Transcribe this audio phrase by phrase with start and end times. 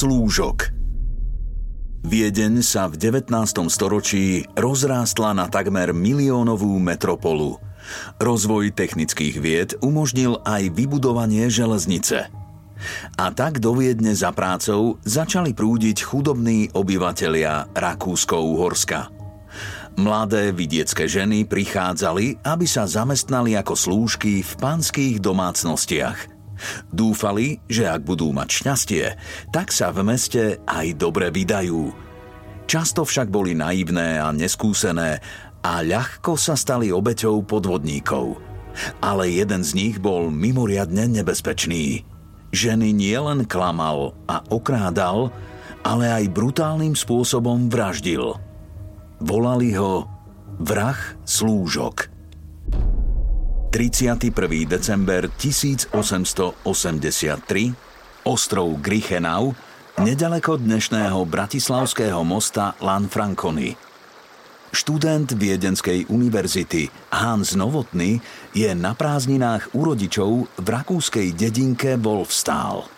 [0.00, 0.72] Slúžok
[2.00, 3.36] Viedeň sa v 19.
[3.68, 7.60] storočí rozrástla na takmer miliónovú metropolu.
[8.16, 12.32] Rozvoj technických vied umožnil aj vybudovanie železnice.
[13.20, 19.12] A tak do Viedne za prácou začali prúdiť chudobní obyvatelia Rakúsko-Uhorska.
[20.00, 26.18] Mladé vidiecké ženy prichádzali, aby sa zamestnali ako slúžky v panských domácnostiach–
[26.90, 29.04] Dúfali, že ak budú mať šťastie,
[29.54, 31.90] tak sa v meste aj dobre vydajú.
[32.70, 35.18] Často však boli naivné a neskúsené
[35.60, 38.38] a ľahko sa stali obeťou podvodníkov.
[39.02, 42.06] Ale jeden z nich bol mimoriadne nebezpečný.
[42.50, 45.34] Ženy nielen klamal a okrádal,
[45.82, 48.38] ale aj brutálnym spôsobom vraždil.
[49.18, 50.06] Volali ho
[50.60, 52.09] vrah slúžok.
[53.70, 54.66] 31.
[54.66, 56.58] december 1883,
[58.26, 59.54] ostrov Grichenau,
[60.02, 63.78] nedaleko dnešného bratislavského mosta Lanfranconi.
[64.74, 68.18] Študent Viedenskej univerzity Hans Novotný
[68.58, 72.90] je na prázdninách u rodičov v rakúskej dedinke Wolfstál.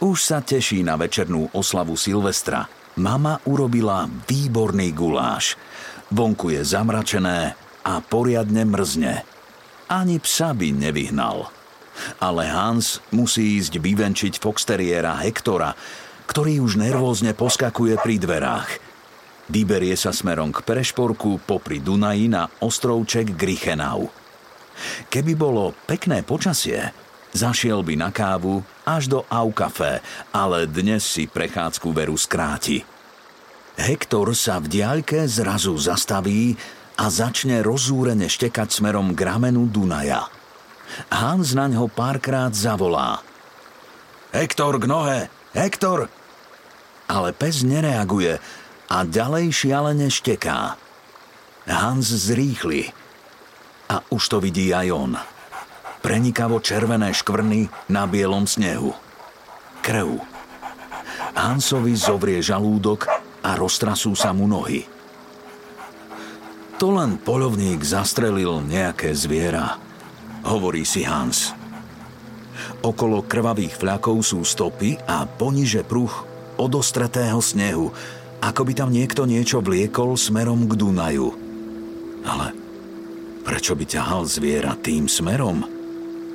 [0.00, 2.72] Už sa teší na večernú oslavu Silvestra.
[2.96, 5.60] Mama urobila výborný guláš.
[6.08, 7.52] Vonku je zamračené
[7.84, 9.34] a poriadne mrzne
[9.88, 11.50] ani psa by nevyhnal.
[12.18, 15.78] Ale Hans musí ísť vyvenčiť foxteriéra Hektora,
[16.26, 18.70] ktorý už nervózne poskakuje pri dverách.
[19.52, 24.08] Vyberie sa smerom k Prešporku popri Dunaji na ostrovček Grichenau.
[25.12, 26.90] Keby bolo pekné počasie,
[27.30, 30.00] zašiel by na kávu až do Aukafe,
[30.34, 32.82] ale dnes si prechádzku veru skráti.
[33.74, 36.54] Hektor sa v diaľke zrazu zastaví
[36.94, 40.30] a začne rozúrene štekať smerom k ramenu Dunaja.
[41.10, 43.18] Hans na ňo párkrát zavolá.
[44.30, 45.20] Hektor k nohe!
[45.54, 46.10] Hektor!
[47.06, 48.38] Ale pes nereaguje
[48.90, 50.78] a ďalej šialene šteká.
[51.66, 52.90] Hans zrýchli.
[53.90, 55.12] A už to vidí aj on.
[56.04, 58.92] Prenikavo červené škvrny na bielom snehu.
[59.84, 60.20] Krv.
[61.34, 63.08] Hansovi zovrie žalúdok
[63.44, 64.93] a roztrasú sa mu nohy.
[66.82, 69.78] To len polovník zastrelil nejaké zviera,
[70.42, 71.54] hovorí si Hans.
[72.82, 76.10] Okolo krvavých fľakov sú stopy a poniže pruh
[76.58, 77.94] odostretého snehu,
[78.42, 81.28] ako by tam niekto niečo vliekol smerom k Dunaju.
[82.26, 82.52] Ale
[83.46, 85.64] prečo by ťahal zviera tým smerom?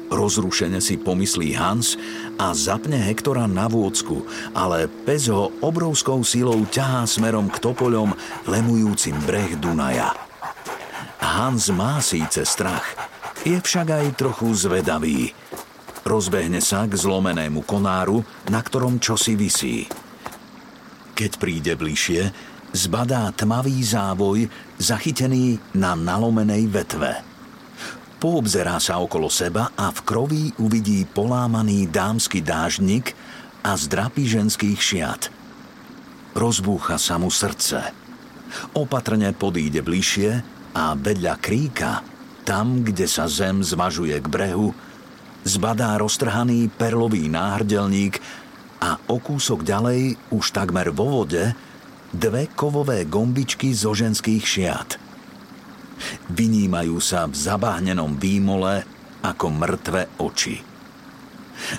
[0.09, 1.94] Rozrušene si pomyslí Hans
[2.41, 4.25] a zapne Hektora na vôcku,
[4.57, 8.17] ale pes ho obrovskou silou ťahá smerom k topoľom
[8.49, 10.28] lemujúcim breh Dunaja.
[11.19, 12.96] Hans má síce strach,
[13.44, 15.31] je však aj trochu zvedavý.
[16.07, 19.85] Rozbehne sa k zlomenému konáru, na ktorom čosi visí.
[21.16, 22.31] Keď príde bližšie,
[22.72, 24.47] zbadá tmavý závoj
[24.79, 27.20] zachytený na nalomenej vetve.
[28.20, 33.16] Poobzerá sa okolo seba a v kroví uvidí polámaný dámsky dážnik
[33.64, 35.22] a zdrapy ženských šiat.
[36.35, 37.96] Rozbúcha sa mu srdce.
[38.76, 42.01] Opatrne podíde bližšie a vedľa kríka,
[42.45, 44.73] tam, kde sa zem zvažuje k brehu,
[45.45, 48.17] zbadá roztrhaný perlový náhrdelník
[48.81, 51.53] a o kúsok ďalej, už takmer vo vode,
[52.09, 54.89] dve kovové gombičky zo ženských šiat.
[56.31, 58.87] Vynímajú sa v zabahnenom výmole
[59.19, 60.63] ako mŕtve oči.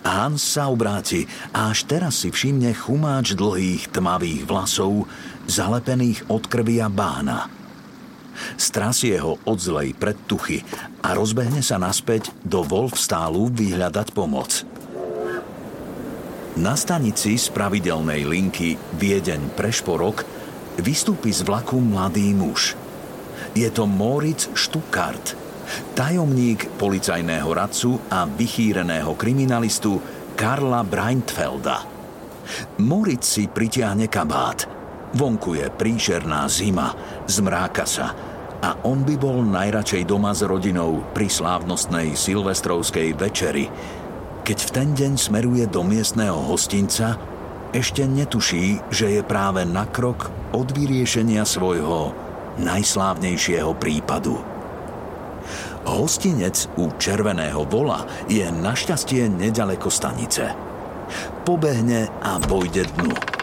[0.05, 1.25] Hans sa obráti
[1.57, 5.09] a až teraz si všimne chumáč dlhých tmavých vlasov,
[5.49, 7.60] zalepených od krvi a bána.
[8.57, 10.65] Strasie ho od zlej predtuchy
[11.05, 14.65] a rozbehne sa naspäť do Wolfstálu vyhľadať pomoc.
[16.61, 20.27] Na stanici z pravidelnej linky Viedeň Prešporok
[20.83, 22.75] vystúpi z vlaku mladý muž.
[23.57, 25.39] Je to Moritz Stuckart,
[25.95, 30.03] tajomník policajného radcu a vychýreného kriminalistu
[30.35, 31.87] Karla Breintfelda.
[32.83, 34.67] Moritz si pritiahne kabát.
[35.15, 36.95] Vonku je príšerná zima,
[37.27, 38.30] zmráka sa
[38.61, 43.67] a on by bol najradšej doma s rodinou pri slávnostnej silvestrovskej večeri,
[44.45, 47.17] keď v ten deň smeruje do miestneho hostinca,
[47.71, 52.13] ešte netuší, že je práve na krok od vyriešenia svojho
[52.59, 54.43] najslávnejšieho prípadu.
[55.87, 60.53] Hostinec u Červeného vola je našťastie nedaleko stanice.
[61.49, 63.40] Pobehne a vojde dnu.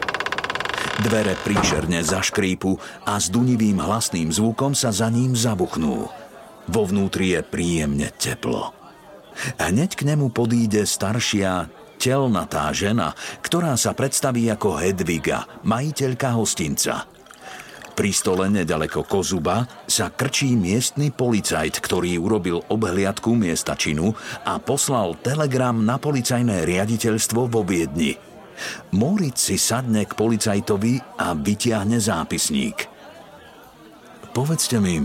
[0.98, 2.74] Dvere príšerne zaškrípu
[3.06, 6.10] a s dunivým hlasným zvukom sa za ním zabuchnú.
[6.68, 8.74] Vo vnútri je príjemne teplo.
[9.62, 11.70] Hneď k nemu podíde staršia,
[12.02, 13.14] telnatá žena,
[13.46, 17.04] ktorá sa predstaví ako Hedviga, majiteľka hostinca–
[17.98, 24.14] pri stole nedaleko Kozuba sa krčí miestny policajt, ktorý urobil obhliadku miesta činu
[24.46, 28.27] a poslal telegram na policajné riaditeľstvo vo Viedni.
[28.94, 32.90] Moritz si sadne k policajtovi a vytiahne zápisník.
[34.34, 35.02] Povedzte mi,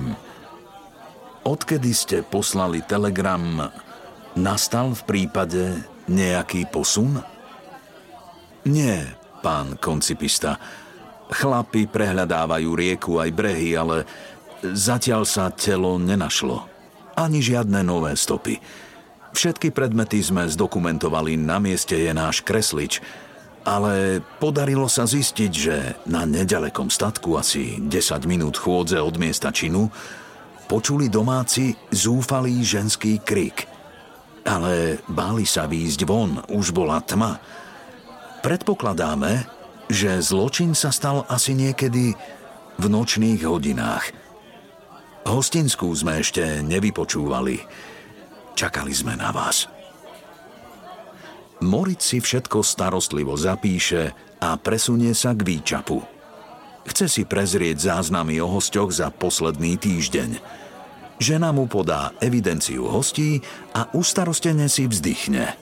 [1.43, 3.73] odkedy ste poslali telegram,
[4.37, 7.21] nastal v prípade nejaký posun?
[8.69, 10.61] Nie, pán koncipista.
[11.33, 14.05] Chlapi prehľadávajú rieku aj brehy, ale
[14.63, 16.69] zatiaľ sa telo nenašlo.
[17.17, 18.61] Ani žiadne nové stopy.
[19.33, 23.01] Všetky predmety sme zdokumentovali, na mieste je náš kreslič,
[23.63, 25.77] ale podarilo sa zistiť, že
[26.11, 29.91] na nedalekom statku asi 10 minút chôdze od miesta činu
[30.67, 33.69] počuli domáci zúfalý ženský krik.
[34.43, 37.39] Ale báli sa výjsť von, už bola tma.
[38.43, 39.47] Predpokladáme,
[39.87, 42.17] že zločin sa stal asi niekedy
[42.81, 44.11] v nočných hodinách.
[45.23, 47.63] Hostinskú sme ešte nevypočúvali.
[48.59, 49.71] Čakali sme na vás.
[51.63, 54.11] Moritz si všetko starostlivo zapíše
[54.43, 56.03] a presunie sa k výčapu.
[56.83, 60.43] Chce si prezrieť záznamy o hostoch za posledný týždeň.
[61.23, 63.39] Žena mu podá evidenciu hostí
[63.71, 65.55] a ustarostene si vzdychne.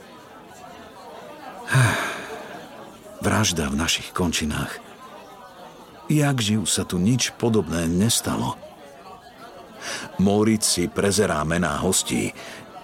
[3.25, 4.81] Vražda v našich končinách.
[6.09, 8.57] Jak živ sa tu nič podobné nestalo.
[10.17, 12.33] Moritz si prezerá mená hostí.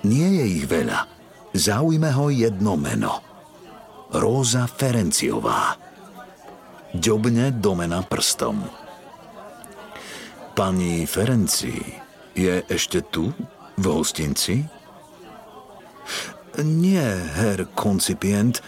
[0.04, 1.15] Nie je ich veľa.
[1.56, 3.24] Zaujme ho jedno meno.
[4.12, 5.80] Róza Ferenciová.
[6.92, 8.60] Ďobne domena prstom.
[10.52, 11.72] Pani Ferenci
[12.36, 13.32] je ešte tu,
[13.76, 14.64] v hostinci?
[16.60, 18.60] Nie, her koncipient,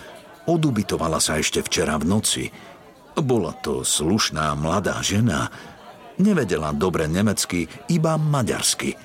[0.48, 2.48] Odubitovala sa ešte včera v noci.
[3.20, 5.52] Bola to slušná mladá žena.
[6.16, 8.96] Nevedela dobre nemecky, iba maďarsky.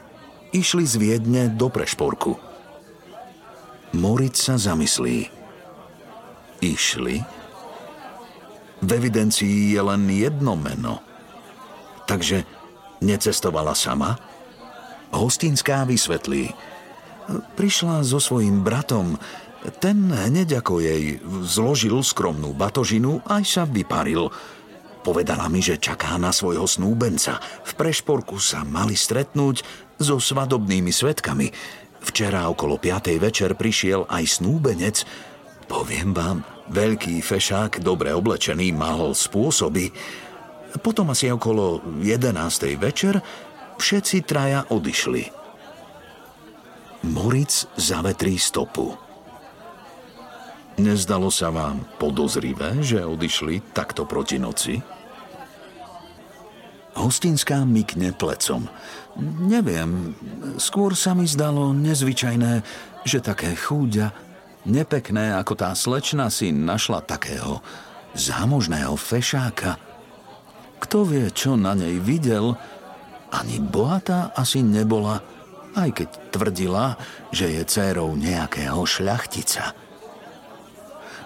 [0.55, 2.52] Išli z Viedne do Prešporku.
[3.93, 5.29] Moritz sa zamyslí.
[6.65, 7.21] Išli?
[8.83, 10.99] V evidencii je len jedno meno.
[12.09, 12.43] Takže
[13.05, 14.17] necestovala sama?
[15.13, 16.51] Hostinská vysvetlí.
[17.55, 19.15] Prišla so svojím bratom,
[19.79, 24.27] ten hneď ako jej zložil skromnú batožinu, aj sa vyparil.
[25.03, 27.39] Povedala mi, že čaká na svojho snúbenca.
[27.63, 29.63] V prešporku sa mali stretnúť
[29.99, 31.51] so svadobnými svetkami.
[32.03, 33.15] Včera okolo 5.
[33.15, 35.07] večer prišiel aj snúbenec.
[35.71, 39.89] Poviem vám, veľký fešák, dobre oblečený, mal spôsoby.
[40.83, 42.35] Potom asi okolo 11.
[42.75, 43.23] večer
[43.79, 45.31] všetci traja odišli.
[47.07, 48.95] Moritz zavetrí stopu.
[50.79, 54.81] Nezdalo sa vám podozrivé, že odišli takto proti noci?
[56.93, 58.69] Hostinská mykne plecom.
[59.21, 60.17] Neviem,
[60.57, 62.65] skôr sa mi zdalo nezvyčajné,
[63.05, 64.09] že také chúďa,
[64.65, 67.61] nepekné ako tá slečna si našla takého
[68.17, 69.77] zámožného fešáka.
[70.81, 72.57] Kto vie, čo na nej videl,
[73.29, 75.21] ani bohatá asi nebola,
[75.77, 76.97] aj keď tvrdila,
[77.33, 79.73] že je dcérou nejakého šľachtica.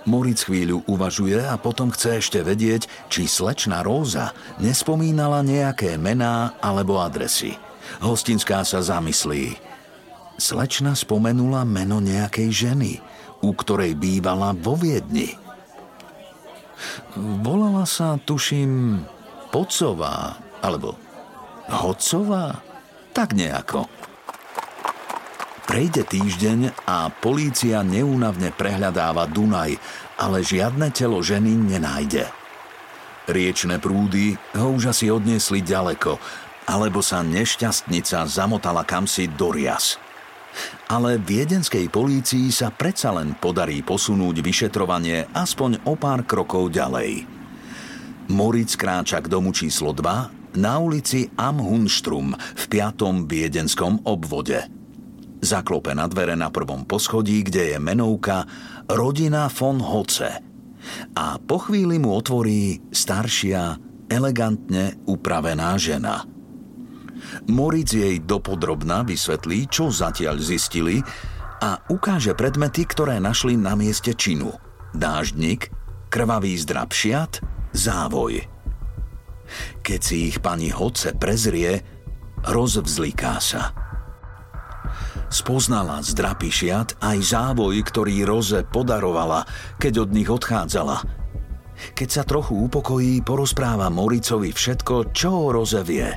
[0.07, 7.03] Moritz chvíľu uvažuje a potom chce ešte vedieť, či slečna Róza nespomínala nejaké mená alebo
[7.03, 7.66] adresy.
[8.03, 9.57] Hostinská sa zamyslí.
[10.37, 12.91] Slečna spomenula meno nejakej ženy,
[13.41, 15.33] u ktorej bývala vo Viedni.
[17.17, 19.01] Volala sa, tuším,
[19.49, 20.93] Pocová, alebo
[21.65, 22.61] Hocová?
[23.17, 23.89] Tak nejako.
[25.67, 29.75] Prejde týždeň a polícia neúnavne prehľadáva Dunaj,
[30.15, 32.29] ale žiadne telo ženy nenájde.
[33.27, 36.15] Riečne prúdy ho už asi odniesli ďaleko,
[36.67, 39.95] alebo sa nešťastnica zamotala kamsi do rias.
[40.91, 47.23] Ale viedenskej polícii sa predsa len podarí posunúť vyšetrovanie aspoň o pár krokov ďalej.
[48.27, 53.23] Moritz kráča k domu číslo 2 na ulici Amhunstrum v 5.
[53.23, 54.59] viedenskom obvode–
[55.37, 58.49] Zaklope na dvere na prvom poschodí, kde je menovka
[58.89, 60.41] Rodina von Hoce.
[61.13, 63.77] A po chvíli mu otvorí staršia,
[64.09, 66.25] elegantne upravená žena.
[67.45, 71.05] Moritz jej dopodrobná vysvetlí, čo zatiaľ zistili
[71.61, 74.57] a ukáže predmety, ktoré našli na mieste činu.
[74.97, 75.69] Dáždnik,
[76.09, 77.41] krvavý zdrab šiat,
[77.77, 78.49] závoj.
[79.85, 81.85] Keď si ich pani Hoce prezrie,
[82.43, 83.69] rozvzliká sa–
[85.27, 89.43] Spoznala zdrapy šiat aj závoj, ktorý Roze podarovala,
[89.75, 91.03] keď od nich odchádzala.
[91.93, 96.07] Keď sa trochu upokojí, porozpráva Moricovi všetko, čo o Roze vie.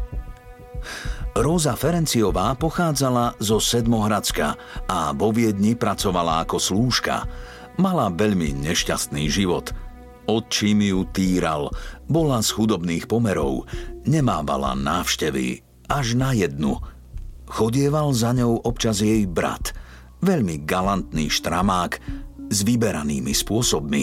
[1.37, 4.59] Róza Ferenciová pochádzala zo Sedmohradska
[4.89, 7.25] a vo Viedni pracovala ako slúžka.
[7.79, 9.73] Mala veľmi nešťastný život.
[10.29, 11.73] Otčím ju týral,
[12.07, 13.67] bola z chudobných pomerov,
[14.07, 16.79] nemávala návštevy, až na jednu–
[17.51, 19.75] Chodieval za ňou občas jej brat,
[20.23, 21.99] veľmi galantný štramák
[22.47, 24.03] s vyberanými spôsobmi.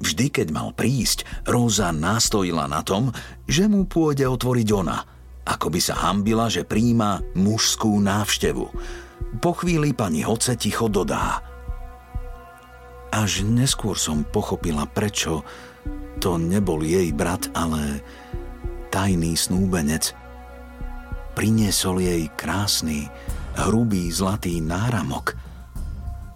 [0.00, 3.12] Vždy, keď mal prísť, Róza nástojila na tom,
[3.44, 5.04] že mu pôjde otvoriť ona,
[5.42, 8.66] ako by sa hambila, že príjma mužskú návštevu.
[9.40, 11.42] Po chvíli pani Hoce ticho dodá.
[13.12, 15.44] Až neskôr som pochopila, prečo
[16.22, 18.00] to nebol jej brat, ale
[18.88, 20.12] tajný snúbenec–
[21.32, 23.08] priniesol jej krásny,
[23.56, 25.36] hrubý zlatý náramok.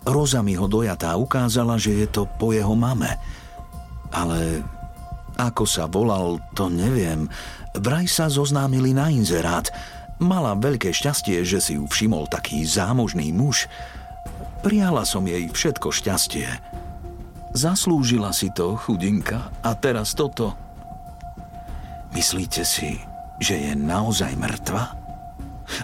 [0.06, 3.10] Roza mi ho dojatá ukázala, že je to po jeho mame.
[4.14, 4.62] Ale
[5.36, 7.28] ako sa volal, to neviem.
[7.76, 9.68] Vraj sa zoznámili na inzerát.
[10.16, 13.68] Mala veľké šťastie, že si ju všimol taký zámožný muž.
[14.64, 16.48] Prijala som jej všetko šťastie.
[17.52, 20.56] Zaslúžila si to, chudinka, a teraz toto.
[22.16, 22.96] Myslíte si,
[23.40, 24.96] že je naozaj mŕtva?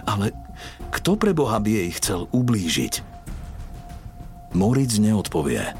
[0.09, 0.33] Ale
[0.89, 3.05] kto pre Boha by jej chcel ublížiť?
[4.53, 5.73] Moritz neodpovie.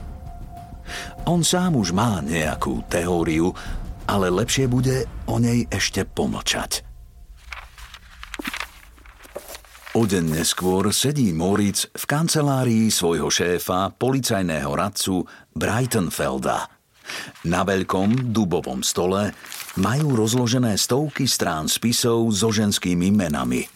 [1.29, 3.53] On sám už má nejakú teóriu,
[4.07, 6.83] ale lepšie bude o nej ešte pomlčať.
[9.93, 15.22] O deň neskôr sedí Moritz v kancelárii svojho šéfa, policajného radcu
[15.53, 16.65] Brightonfelda.
[17.45, 19.38] Na veľkom dubovom stole
[19.77, 23.69] majú rozložené stovky strán spisov so ženskými menami.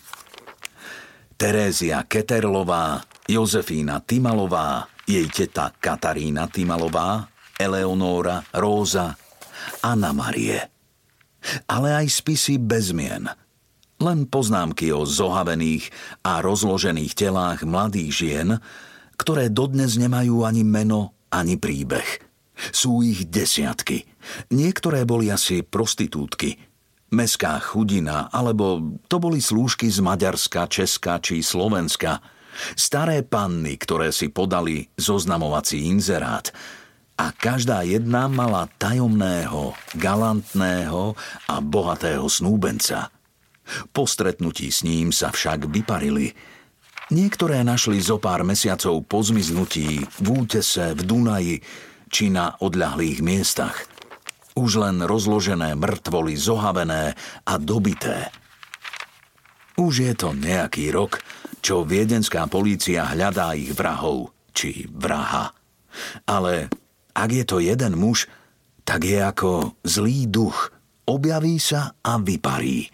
[1.37, 7.29] Terézia Keterlová, Jozefína Timalová, jej teta Katarína Timalová,
[7.61, 9.13] Eleonóra, Róza,
[9.81, 10.59] Anna Marie.
[11.69, 13.29] Ale aj spisy bez mien.
[13.97, 15.89] Len poznámky o zohavených
[16.21, 18.49] a rozložených telách mladých žien,
[19.17, 22.05] ktoré dodnes nemajú ani meno, ani príbeh.
[22.73, 24.05] Sú ich desiatky–
[24.51, 26.59] Niektoré boli asi prostitútky,
[27.13, 32.19] meská chudina, alebo to boli slúžky z Maďarska, Česka či Slovenska.
[32.73, 36.49] Staré panny, ktoré si podali zoznamovací inzerát.
[37.17, 41.17] A každá jedna mala tajomného, galantného
[41.49, 43.09] a bohatého snúbenca.
[43.91, 46.31] Po stretnutí s ním sa však vyparili.
[47.09, 51.55] Niektoré našli zo pár mesiacov po zmiznutí v útese, v Dunaji
[52.07, 53.77] či na odľahlých miestach–
[54.57, 57.13] už len rozložené mŕtvoly zohavené
[57.45, 58.33] a dobité.
[59.77, 61.21] Už je to nejaký rok,
[61.61, 65.53] čo viedenská polícia hľadá ich vrahov, či vraha.
[66.25, 66.73] Ale
[67.17, 68.29] ak je to jeden muž,
[68.85, 70.69] tak je ako zlý duch.
[71.09, 72.85] Objaví sa a vyparí.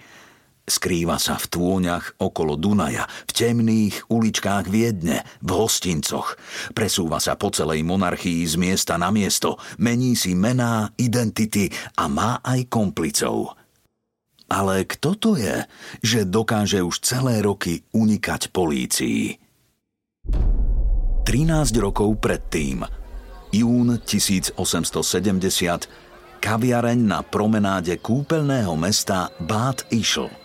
[0.64, 6.40] Skrýva sa v tôňach okolo Dunaja, v temných uličkách Viedne, v hostincoch.
[6.72, 11.68] Presúva sa po celej monarchii z miesta na miesto, mení si mená, identity
[12.00, 13.60] a má aj komplicov.
[14.48, 15.68] Ale kto to je,
[16.00, 19.36] že dokáže už celé roky unikať polícii?
[21.28, 21.28] 13
[21.84, 22.88] rokov predtým,
[23.54, 24.58] jún 1870,
[26.42, 30.28] kaviareň na promenáde kúpeľného mesta Bát Išl–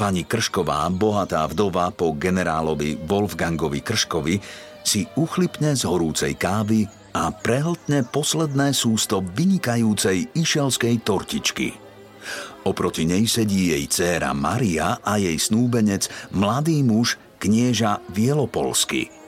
[0.00, 4.40] Pani Kršková, bohatá vdova po generálovi Wolfgangovi Krškovi,
[4.80, 11.76] si uchlipne z horúcej kávy a prehltne posledné sústo vynikajúcej išelskej tortičky.
[12.64, 19.19] Oproti nej sedí jej dcéra Maria a jej snúbenec, mladý muž, knieža Vielopolsky.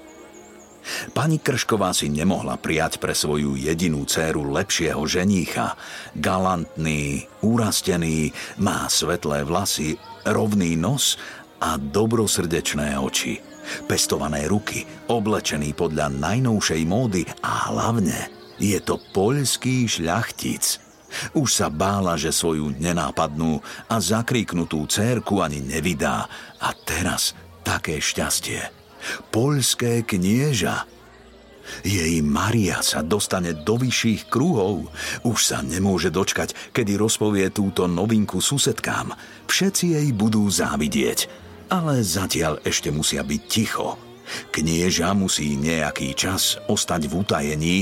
[1.14, 5.78] Pani Kršková si nemohla prijať pre svoju jedinú dceru lepšieho ženícha.
[6.18, 9.96] Galantný, úrastený, má svetlé vlasy,
[10.26, 11.18] rovný nos
[11.62, 13.38] a dobrosrdečné oči.
[13.86, 18.18] Pestované ruky, oblečený podľa najnovšej módy a hlavne
[18.58, 20.82] je to poľský šľachtic.
[21.36, 26.26] Už sa bála, že svoju nenápadnú a zakríknutú cérku ani nevydá.
[26.58, 28.81] A teraz také šťastie.
[29.30, 30.86] Poľské knieža.
[31.86, 34.90] Jej Maria sa dostane do vyšších kruhov.
[35.22, 39.14] Už sa nemôže dočkať, kedy rozpovie túto novinku susedkám.
[39.46, 41.30] Všetci jej budú závidieť.
[41.72, 43.96] Ale zatiaľ ešte musia byť ticho.
[44.52, 47.76] Knieža musí nejaký čas ostať v utajení,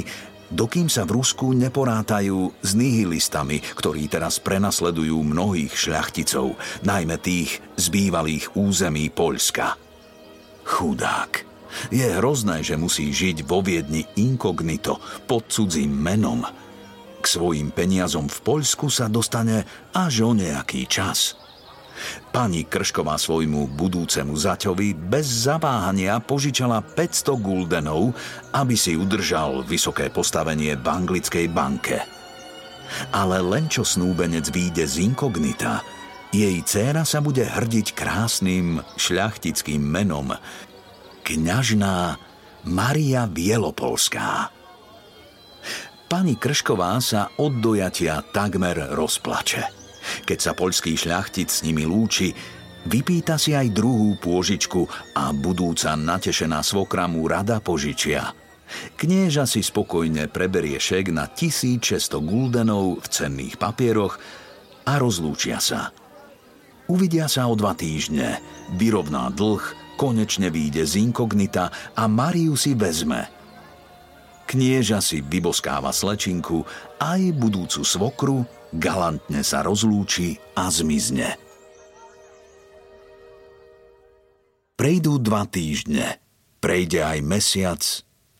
[0.50, 6.54] dokým sa v Rusku neporátajú s nihilistami, ktorí teraz prenasledujú mnohých šľachticov,
[6.86, 9.89] najmä tých z bývalých území Poľska.
[10.70, 11.42] Chudák.
[11.90, 16.46] Je hrozné, že musí žiť vo Viedni inkognito, pod cudzím menom.
[17.18, 21.34] K svojim peniazom v Poľsku sa dostane až o nejaký čas–
[22.30, 28.14] Pani Kršková svojmu budúcemu zaťovi bez zaváhania požičala 500 guldenov,
[28.54, 31.98] aby si udržal vysoké postavenie v anglickej banke.
[33.14, 35.82] Ale len čo snúbenec výjde z inkognita,
[36.30, 40.30] jej dcéra sa bude hrdiť krásnym šľachtickým menom
[41.26, 42.18] kňažná
[42.66, 44.50] Maria Bielopolská.
[46.10, 49.62] Pani Kršková sa od dojatia takmer rozplače.
[50.26, 52.34] Keď sa poľský šľachtic s nimi lúči,
[52.90, 58.34] vypýta si aj druhú pôžičku a budúca natešená svokra mu rada požičia.
[58.98, 64.18] Knieža si spokojne preberie šek na 1600 guldenov v cenných papieroch
[64.86, 65.94] a rozlúčia sa.
[66.90, 68.42] Uvidia sa o dva týždne,
[68.74, 69.62] vyrovná dlh,
[69.94, 73.26] konečne vyjde z inkognita a Mariu si vezme–
[74.50, 76.66] Knieža si vyboskáva slečinku
[76.98, 78.42] aj budúcu svokru
[78.74, 81.38] galantne sa rozlúči a zmizne.
[84.74, 86.18] Prejdú dva týždne,
[86.58, 87.82] prejde aj mesiac,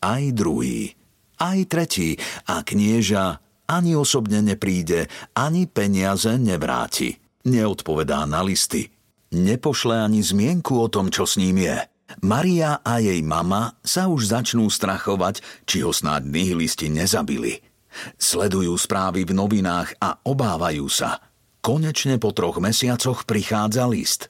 [0.03, 0.99] aj druhý,
[1.39, 3.39] aj tretí a knieža
[3.71, 7.15] ani osobne nepríde, ani peniaze nevráti.
[7.47, 8.91] Neodpovedá na listy.
[9.31, 11.77] Nepošle ani zmienku o tom, čo s ním je.
[12.21, 17.59] Maria a jej mama sa už začnú strachovať, či ho snáď nihilisti nezabili–
[18.15, 21.19] Sledujú správy v novinách a obávajú sa.
[21.61, 24.21] Konečne po troch mesiacoch prichádza list.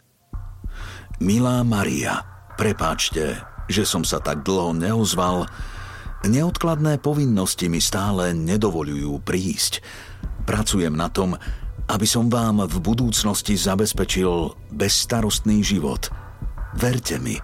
[1.22, 2.26] Milá Maria,
[2.58, 5.48] prepáčte, že som sa tak dlho neozval.
[6.26, 9.80] Neodkladné povinnosti mi stále nedovolujú prísť.
[10.44, 11.38] Pracujem na tom,
[11.90, 16.12] aby som vám v budúcnosti zabezpečil bezstarostný život.
[16.78, 17.36] Verte mi,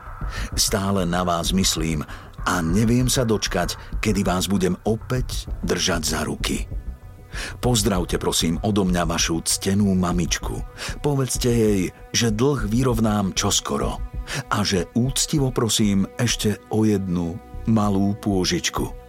[0.56, 2.06] stále na vás myslím
[2.48, 6.68] a neviem sa dočkať, kedy vás budem opäť držať za ruky.
[7.60, 10.58] Pozdravte prosím odo mňa vašu ctenú mamičku.
[11.04, 11.82] Povedzte jej,
[12.16, 14.00] že dlh vyrovnám čoskoro
[14.52, 19.07] a že úctivo prosím ešte o jednu malú pôžičku.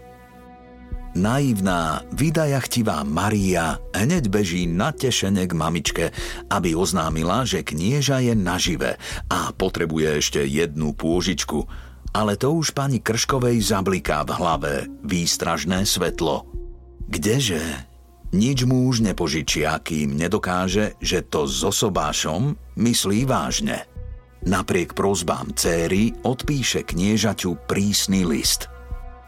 [1.16, 6.04] Naivná, vydajachtivá Maria hneď beží natešene k mamičke,
[6.52, 9.00] aby oznámila, že knieža je nažive
[9.32, 11.64] a potrebuje ešte jednu pôžičku–
[12.16, 16.48] ale to už pani Krškovej zabliká v hlave výstražné svetlo.
[17.08, 17.60] Kdeže?
[18.28, 23.88] Nič mu už nepožičia, kým nedokáže, že to s osobášom myslí vážne.
[24.44, 28.68] Napriek prozbám céry odpíše kniežaťu prísny list.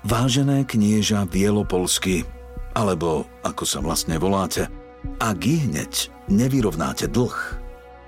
[0.00, 2.24] Vážené knieža Bielopolsky,
[2.72, 4.64] alebo ako sa vlastne voláte,
[5.20, 7.36] ak hneď nevyrovnáte dlh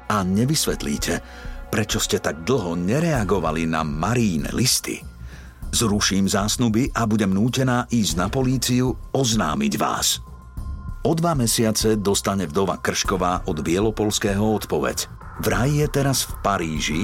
[0.09, 1.21] a nevysvetlíte,
[1.69, 5.05] prečo ste tak dlho nereagovali na maríne listy.
[5.69, 10.21] Zruším zásnuby a budem nútená ísť na políciu oznámiť vás.
[11.05, 15.13] O dva mesiace dostane vdova Kršková od Bielopolského odpoveď.
[15.45, 17.03] Vraj je teraz v Paríži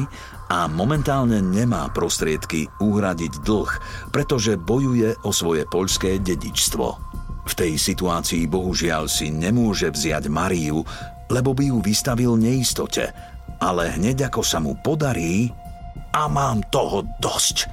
[0.48, 3.70] a momentálne nemá prostriedky uhradiť dlh,
[4.12, 6.86] pretože bojuje o svoje poľské dedičstvo.
[7.48, 10.84] V tej situácii bohužiaľ si nemôže vziať Mariu,
[11.28, 13.12] lebo by ju vystavil neistote
[13.58, 15.50] ale hneď ako sa mu podarí,
[16.14, 17.68] a mám toho dosť.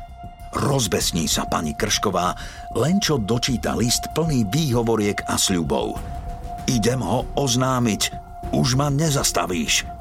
[0.55, 2.35] Rozbesní sa pani Kršková,
[2.75, 5.95] len čo dočíta list plný výhovoriek a sľubov.
[6.67, 8.01] Idem ho oznámiť,
[8.51, 9.94] už ma nezastavíš.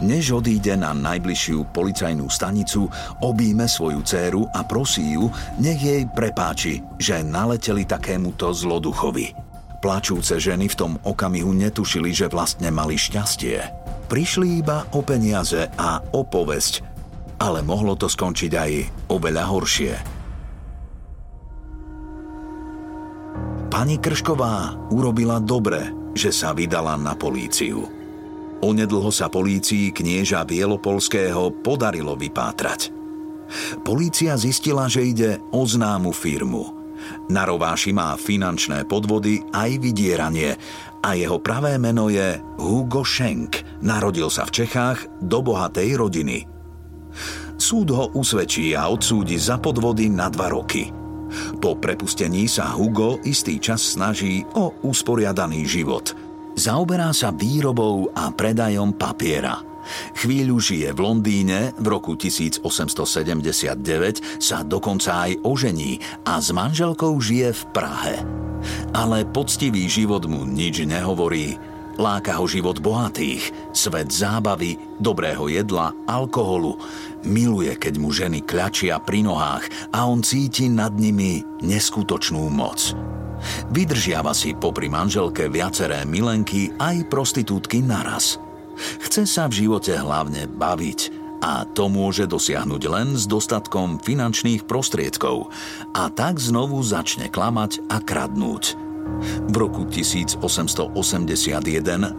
[0.00, 2.88] Než odíde na najbližšiu policajnú stanicu,
[3.20, 5.28] obíme svoju dceru a prosí ju,
[5.60, 9.36] nech jej prepáči, že naleteli takémuto zloduchovi.
[9.84, 13.60] Plačúce ženy v tom okamihu netušili, že vlastne mali šťastie.
[14.08, 16.84] Prišli iba o peniaze a o povesť,
[17.40, 18.72] ale mohlo to skončiť aj
[19.12, 19.92] oveľa horšie.
[23.70, 27.99] Pani Kršková urobila dobre, že sa vydala na políciu.
[28.60, 32.92] Onedlho sa polícii knieža Bielopolského podarilo vypátrať.
[33.82, 36.64] Polícia zistila, že ide o známu firmu–
[37.30, 40.54] na rováši má finančné podvody aj vydieranie
[41.00, 43.80] a jeho pravé meno je Hugo Schenk.
[43.80, 46.38] Narodil sa v Čechách do bohatej rodiny.
[47.60, 50.88] Súd ho usvedčí a odsúdi za podvody na dva roky.
[51.62, 56.29] Po prepustení sa Hugo istý čas snaží o usporiadaný život.
[56.58, 59.66] Zaoberá sa výrobou a predajom papiera–
[60.16, 62.62] Chvíľu žije v Londýne, v roku 1879
[64.38, 68.16] sa dokonca aj ožení a s manželkou žije v Prahe.
[68.92, 71.56] Ale poctivý život mu nič nehovorí.
[72.00, 76.80] Láka ho život bohatých, svet zábavy, dobrého jedla, alkoholu.
[77.28, 82.96] Miluje, keď mu ženy kľačia pri nohách a on cíti nad nimi neskutočnú moc.
[83.72, 88.36] Vydržiava si popri manželke viaceré milenky aj prostitútky naraz–
[89.00, 91.00] Chce sa v živote hlavne baviť
[91.40, 95.48] a to môže dosiahnuť len s dostatkom finančných prostriedkov
[95.96, 98.76] a tak znovu začne klamať a kradnúť.
[99.48, 100.44] V roku 1881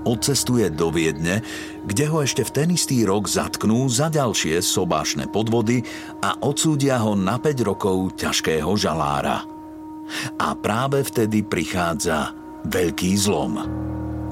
[0.04, 1.46] odcestuje do Viedne,
[1.86, 5.86] kde ho ešte v ten istý rok zatknú za ďalšie sobášne podvody
[6.20, 9.51] a odsúdia ho na 5 rokov ťažkého žalára.
[10.40, 12.34] A práve vtedy prichádza
[12.68, 13.54] veľký zlom.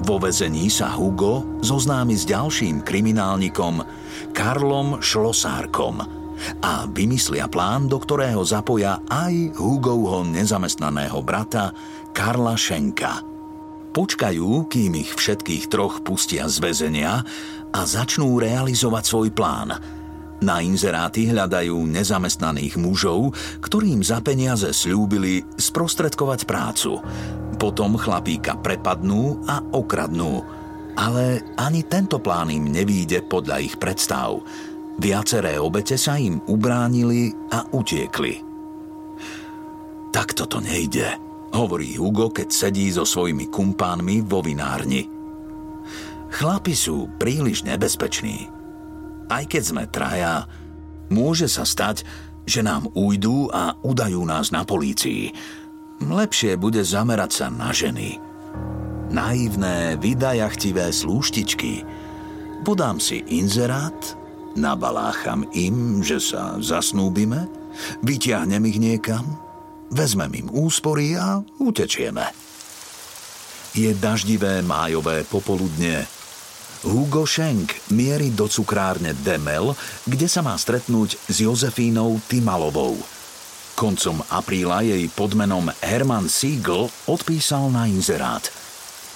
[0.00, 3.84] Vo vezení sa Hugo zoznámi s ďalším kriminálnikom
[4.32, 6.00] Karlom Šlosárkom
[6.64, 11.76] a vymyslia plán, do ktorého zapoja aj Hugovho nezamestnaného brata
[12.16, 13.20] Karla Šenka.
[13.92, 17.20] Počkajú, kým ich všetkých troch pustia z väzenia
[17.70, 19.76] a začnú realizovať svoj plán–
[20.40, 27.00] na inzeráty hľadajú nezamestnaných mužov, ktorým za peniaze slúbili sprostredkovať prácu.
[27.60, 30.40] Potom chlapíka prepadnú a okradnú.
[30.96, 34.40] Ale ani tento plán im nevíde podľa ich predstav.
[35.00, 38.40] Viaceré obete sa im ubránili a utiekli.
[40.10, 41.06] Takto to nejde,
[41.54, 45.06] hovorí Hugo, keď sedí so svojimi kumpánmi vo vinárni.
[46.30, 48.59] Chlapi sú príliš nebezpeční.
[49.30, 50.50] Aj keď sme traja,
[51.08, 52.02] môže sa stať,
[52.44, 55.30] že nám ujdú a udajú nás na polícii–
[56.00, 58.16] Lepšie bude zamerať sa na ženy.
[59.12, 61.84] Naivné, vydajachtivé slúštičky.
[62.64, 64.16] Podám si inzerát,
[64.56, 67.52] nabalácham im, že sa zasnúbime,
[68.00, 69.28] vyťahnem ich niekam,
[69.92, 72.32] vezmem im úspory a utečieme.
[73.76, 76.08] Je daždivé májové popoludne.
[76.84, 79.76] Hugo Schenk mierí do cukrárne Demel,
[80.08, 82.96] kde sa má stretnúť s Jozefínou Timalovou–
[83.80, 88.44] Koncom apríla jej pod menom Herman Siegel odpísal na inzerát.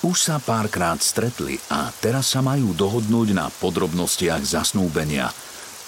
[0.00, 5.28] Už sa párkrát stretli a teraz sa majú dohodnúť na podrobnostiach zasnúbenia.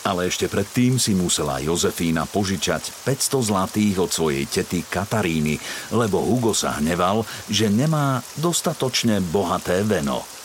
[0.04, 5.56] Ale ešte predtým si musela Jozefína požičať 500 zlatých od svojej tety Kataríny,
[5.96, 10.20] lebo Hugo sa hneval, že nemá dostatočne bohaté veno–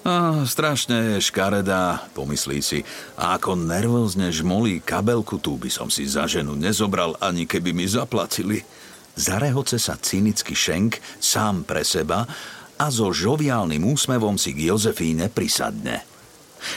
[0.00, 2.80] a strašne je škaredá, pomyslí si.
[3.20, 7.84] A ako nervózne žmolí kabelku, tu by som si za ženu nezobral, ani keby mi
[7.84, 8.64] zaplatili.
[9.20, 12.24] Zarehoce sa cynický Šenk sám pre seba
[12.80, 16.08] a so žoviálnym úsmevom si k Jozefíne prisadne.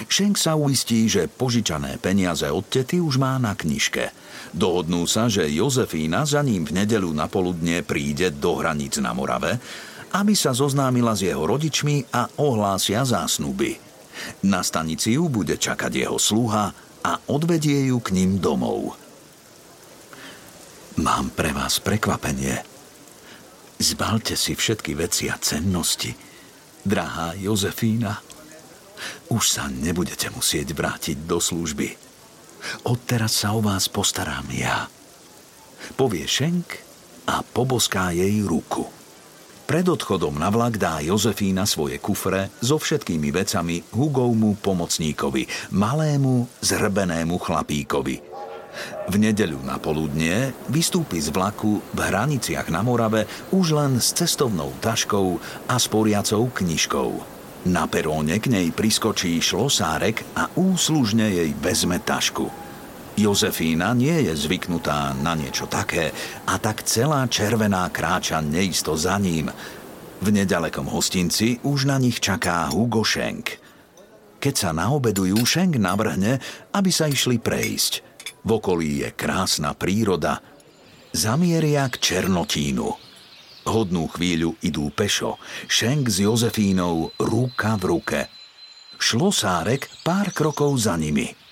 [0.08, 4.12] Šenk sa uistí, že požičané peniaze od tety už má na knižke.
[4.52, 9.60] Dohodnú sa, že Jozefína za ním v nedelu na poludne príde do hraníc na Morave
[10.14, 13.82] aby sa zoznámila s jeho rodičmi a ohlásia zásnuby.
[14.46, 16.70] Na stanici ju bude čakať jeho sluha
[17.02, 18.94] a odvedie ju k ním domov.
[21.02, 22.62] Mám pre vás prekvapenie.
[23.82, 26.14] Zbalte si všetky veci a cennosti,
[26.86, 28.22] drahá Jozefína.
[29.34, 31.98] Už sa nebudete musieť vrátiť do služby.
[32.88, 34.88] Odteraz sa o vás postarám ja.
[35.98, 36.80] Povie Šenk
[37.28, 39.03] a poboská jej ruku.
[39.74, 47.42] Pred odchodom na vlak dá Jozefína svoje kufre so všetkými vecami Hugovmu pomocníkovi, malému zhrbenému
[47.42, 48.22] chlapíkovi.
[49.10, 54.78] V nedeľu na poludnie vystúpi z vlaku v hraniciach na Morave už len s cestovnou
[54.78, 57.10] taškou a sporiacou knižkou.
[57.74, 62.63] Na peróne k nej priskočí šlosárek a úslužne jej vezme tašku.
[63.14, 66.10] Jozefína nie je zvyknutá na niečo také
[66.50, 69.54] a tak celá červená kráča neisto za ním.
[70.18, 73.62] V nedalekom hostinci už na nich čaká Hugo Schenk.
[74.42, 76.42] Keď sa naobedujú, Schenk navrhne,
[76.74, 78.02] aby sa išli prejsť.
[78.42, 80.42] V okolí je krásna príroda.
[81.14, 82.90] Zamieria k Černotínu.
[83.70, 85.38] Hodnú chvíľu idú pešo.
[85.70, 88.20] Schenk s Jozefínou ruka v ruke.
[88.98, 91.30] Šlosárek pár krokov za nimi–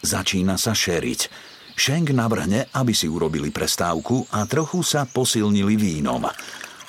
[0.00, 1.20] Začína sa šeriť.
[1.76, 6.24] Schenk navrhne, aby si urobili prestávku a trochu sa posilnili vínom.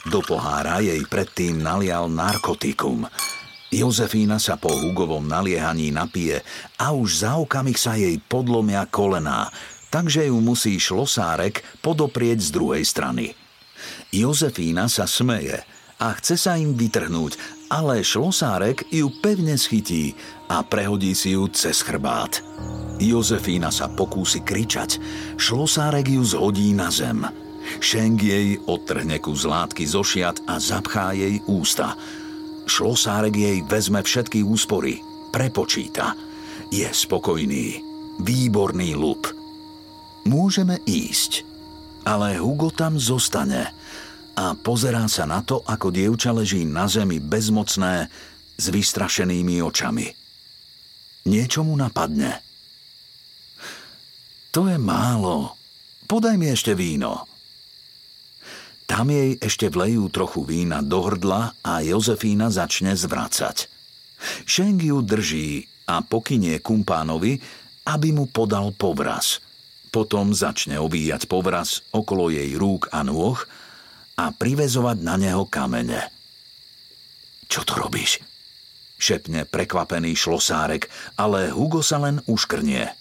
[0.07, 3.07] Do pohára jej predtým nalial narkotikum.
[3.71, 6.43] Jozefína sa po Hugovom naliehaní napije
[6.75, 9.47] a už za okamih sa jej podlomia kolená,
[9.87, 13.31] takže ju musí šlosárek podoprieť z druhej strany.
[14.11, 15.63] Jozefína sa smeje
[16.03, 20.11] a chce sa im vytrhnúť, ale šlosárek ju pevne schytí
[20.51, 22.43] a prehodí si ju cez chrbát.
[22.99, 24.99] Jozefína sa pokúsi kričať.
[25.39, 27.23] Šlosárek ju zhodí na zem.
[27.79, 31.95] Šeng jej odtrhne kus látky zo šiat a zapchá jej ústa.
[32.67, 34.99] Šlosárek jej vezme všetky úspory.
[35.31, 36.13] Prepočíta.
[36.67, 37.79] Je spokojný.
[38.19, 39.31] Výborný lup.
[40.27, 41.47] Môžeme ísť.
[42.03, 43.71] Ale Hugo tam zostane
[44.37, 48.07] a pozerá sa na to, ako dievča leží na zemi bezmocné
[48.55, 50.07] s vystrašenými očami.
[51.27, 52.37] Niečo mu napadne–
[54.51, 55.55] to je málo.
[56.11, 57.23] Podaj mi ešte víno.
[58.83, 63.71] Tam jej ešte vlejú trochu vína do hrdla a Jozefína začne zvracať.
[64.43, 67.39] Šeng ju drží a pokynie kumpánovi,
[67.87, 69.39] aby mu podal povraz.
[69.87, 73.39] Potom začne ovíjať povraz okolo jej rúk a nôh
[74.21, 76.13] a privezovať na neho kamene.
[77.49, 78.21] Čo to robíš?
[79.01, 80.85] Šepne prekvapený šlosárek,
[81.17, 82.93] ale Hugo sa len uškrnie.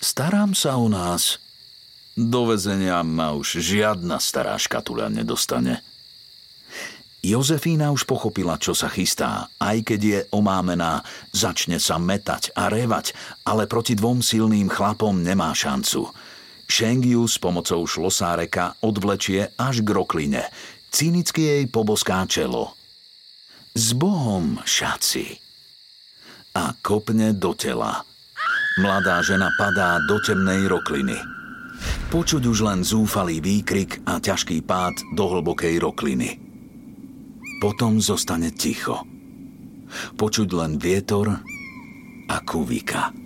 [0.00, 1.36] Starám sa o nás.
[2.16, 5.84] Do vezenia ma už žiadna stará škatuľa nedostane.
[7.20, 9.52] Jozefína už pochopila, čo sa chystá.
[9.60, 13.12] Aj keď je omámená, začne sa metať a revať,
[13.44, 16.08] ale proti dvom silným chlapom nemá šancu.
[16.66, 20.42] Šengiu s pomocou šlosáreka odvlečie až k rokline.
[20.90, 22.74] Cynicky jej poboská čelo.
[23.72, 25.38] S Bohom, šaci!
[26.56, 28.02] A kopne do tela–
[28.76, 31.16] Mladá žena padá do temnej rokliny.
[32.12, 36.36] Počuť už len zúfalý výkrik a ťažký pád do hlbokej rokliny.
[37.56, 39.00] Potom zostane ticho.
[40.20, 41.40] Počuť len vietor
[42.28, 43.16] a kuvika.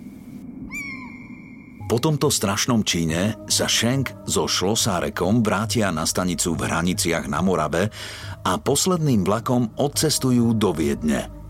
[1.91, 7.91] Po tomto strašnom čine sa Schenk so Šlosárekom vrátia na stanicu v Hraniciach na Morave
[8.47, 11.27] a posledným vlakom odcestujú do Viedne–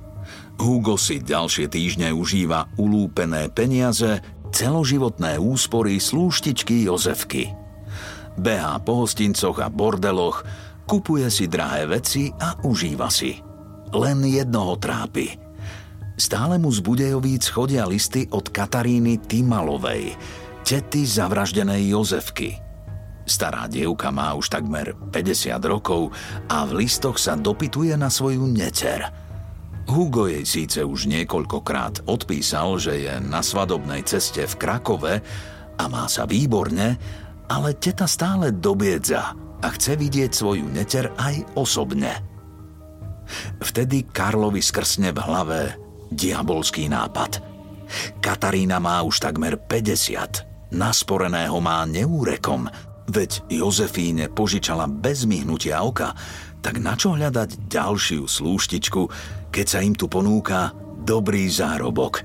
[0.62, 4.21] Hugo si ďalšie týždne užíva ulúpené peniaze,
[4.54, 7.49] celoživotné úspory slúštičky Jozefky.
[8.38, 10.45] Behá po hostincoch a bordeloch,
[10.86, 13.41] kupuje si drahé veci a užíva si.
[13.89, 15.51] Len jednoho trápi.
[16.21, 20.13] Stále mu z Budejovíc chodia listy od Kataríny Timalovej,
[20.62, 22.62] tety zavraždenej Jozefky.
[23.25, 26.13] Stará dievka má už takmer 50 rokov
[26.45, 29.01] a v listoch sa dopituje na svoju neter–
[29.91, 35.19] Hugo jej síce už niekoľkokrát odpísal, že je na svadobnej ceste v Krakove
[35.75, 36.95] a má sa výborne,
[37.49, 42.13] ale teta stále dobiedza a chce vidieť svoju neter aj osobne.
[43.60, 45.81] Vtedy Karlovi skrsne v hlave
[46.12, 47.41] diabolský nápad.
[48.24, 52.67] Katarína má už takmer 50, nasporeného má neúrekom,
[53.12, 56.15] veď Jozefíne požičala bez myhnutia oka,
[56.62, 59.02] tak na čo hľadať ďalšiu slúštičku,
[59.50, 60.71] keď sa im tu ponúka
[61.02, 62.21] dobrý zárobok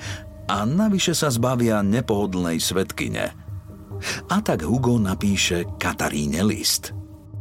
[0.46, 3.27] a navyše sa zbavia nepohodlnej svetkyne.
[4.29, 6.92] A tak Hugo napíše Kataríne list.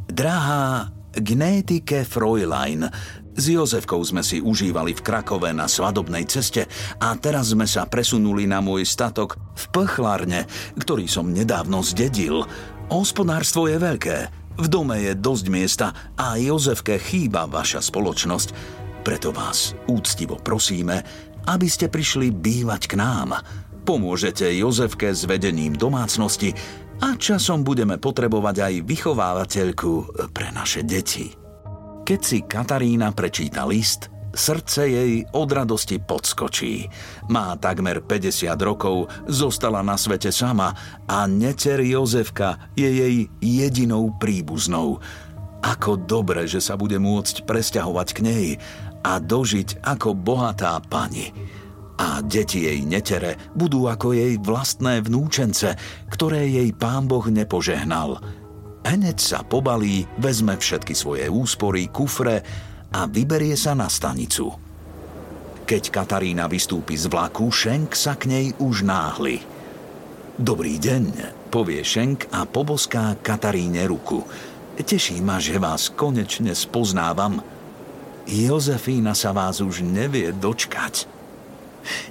[0.08, 2.88] Drahá Gnetike Fräulein,
[3.36, 6.64] s Jozefkou sme si užívali v Krakove na svadobnej ceste
[6.96, 10.48] a teraz sme sa presunuli na môj statok v Pchlárne,
[10.80, 12.48] ktorý som nedávno zdedil.
[12.88, 14.16] Hospodárstvo je veľké,
[14.56, 18.48] v dome je dosť miesta a Jozefke chýba vaša spoločnosť.
[19.04, 21.04] Preto vás úctivo prosíme,
[21.44, 23.36] aby ste prišli bývať k nám.
[23.84, 26.56] Pomôžete Jozefke s vedením domácnosti
[27.04, 29.92] a časom budeme potrebovať aj vychovávateľku
[30.32, 31.45] pre naše deti.
[32.06, 36.86] Keď si Katarína prečíta list, Srdce jej od radosti podskočí.
[37.26, 40.70] Má takmer 50 rokov, zostala na svete sama
[41.10, 45.02] a neter Jozefka je jej jedinou príbuznou.
[45.66, 48.46] Ako dobre, že sa bude môcť presťahovať k nej
[49.02, 51.34] a dožiť ako bohatá pani.
[51.96, 55.74] a deti jej netere budú ako jej vlastné vnúčence,
[56.12, 58.20] ktoré jej pán Boh nepožehnal.
[58.86, 62.46] Hneď sa pobalí, vezme všetky svoje úspory, kufre
[62.94, 64.54] a vyberie sa na stanicu.
[65.66, 69.42] Keď Katarína vystúpi z vlaku, Šenk sa k nej už náhli.
[70.38, 71.02] Dobrý deň,
[71.50, 74.22] povie Šenk a poboská Kataríne ruku.
[74.78, 77.42] Teší ma, že vás konečne spoznávam.
[78.30, 81.15] Jozefína sa vás už nevie dočkať.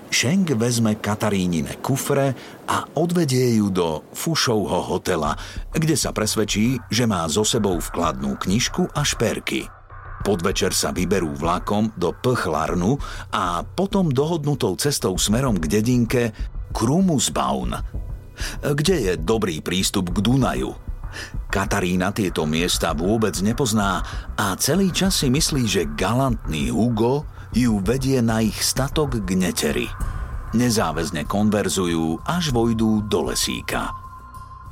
[0.10, 2.32] Šenk vezme Katarínine kufre
[2.66, 5.36] a odvedie ju do Fušovho hotela,
[5.72, 9.68] kde sa presvedčí, že má so sebou vkladnú knižku a šperky.
[10.26, 12.98] Podvečer sa vyberú vlakom do Pchlarnu
[13.30, 16.34] a potom dohodnutou cestou smerom k dedinke
[16.74, 17.78] Krumusbaun,
[18.66, 20.74] kde je dobrý prístup k Dunaju.
[21.48, 24.04] Katarína tieto miesta vôbec nepozná
[24.36, 27.24] a celý čas si myslí, že galantný Hugo
[27.56, 29.88] ju vedie na ich statok k neteri.
[30.52, 33.96] Nezáväzne konverzujú, až vojdú do lesíka.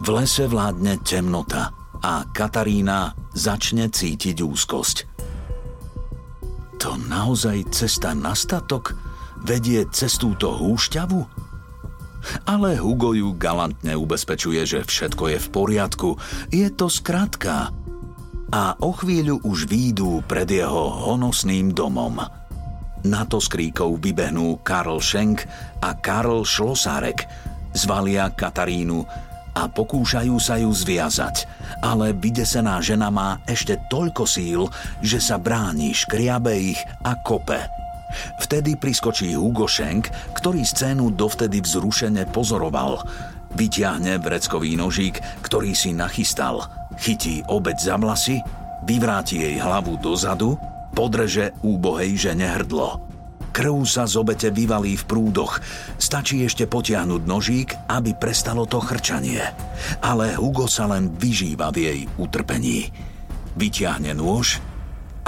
[0.04, 1.72] V lese vládne temnota
[2.04, 4.98] a Katarína začne cítiť úzkosť.
[6.84, 9.00] To naozaj cesta na statok
[9.48, 11.20] vedie cez túto húšťavu?
[12.48, 16.10] Ale Hugo ju galantne ubezpečuje, že všetko je v poriadku.
[16.52, 17.72] Je to skratka.
[18.52, 22.43] A o chvíľu už výjdú pred jeho honosným domom.
[23.04, 25.44] Na to s kríkov vybehnú Karl Schenk
[25.84, 27.28] a Karl Šlosárek.
[27.76, 29.04] Zvalia Katarínu
[29.54, 31.46] a pokúšajú sa ju zviazať,
[31.84, 34.66] ale vydesená žena má ešte toľko síl,
[35.04, 37.62] že sa bráni, škriabe ich a kope.
[38.42, 43.02] Vtedy priskočí Hugo Schenk, ktorý scénu dovtedy vzrušene pozoroval.
[43.54, 46.66] Vyťahne vreckový nožík, ktorý si nachystal.
[46.98, 48.38] Chytí obeď za vlasy,
[48.86, 50.58] vyvráti jej hlavu dozadu
[50.94, 53.02] podreže úbohej žene hrdlo.
[53.54, 55.62] Krv sa z obete vyvalí v prúdoch.
[56.02, 59.46] Stačí ešte potiahnuť nožík, aby prestalo to chrčanie.
[60.02, 62.90] Ale Hugo sa len vyžíva v jej utrpení.
[63.54, 64.58] Vyťahne nôž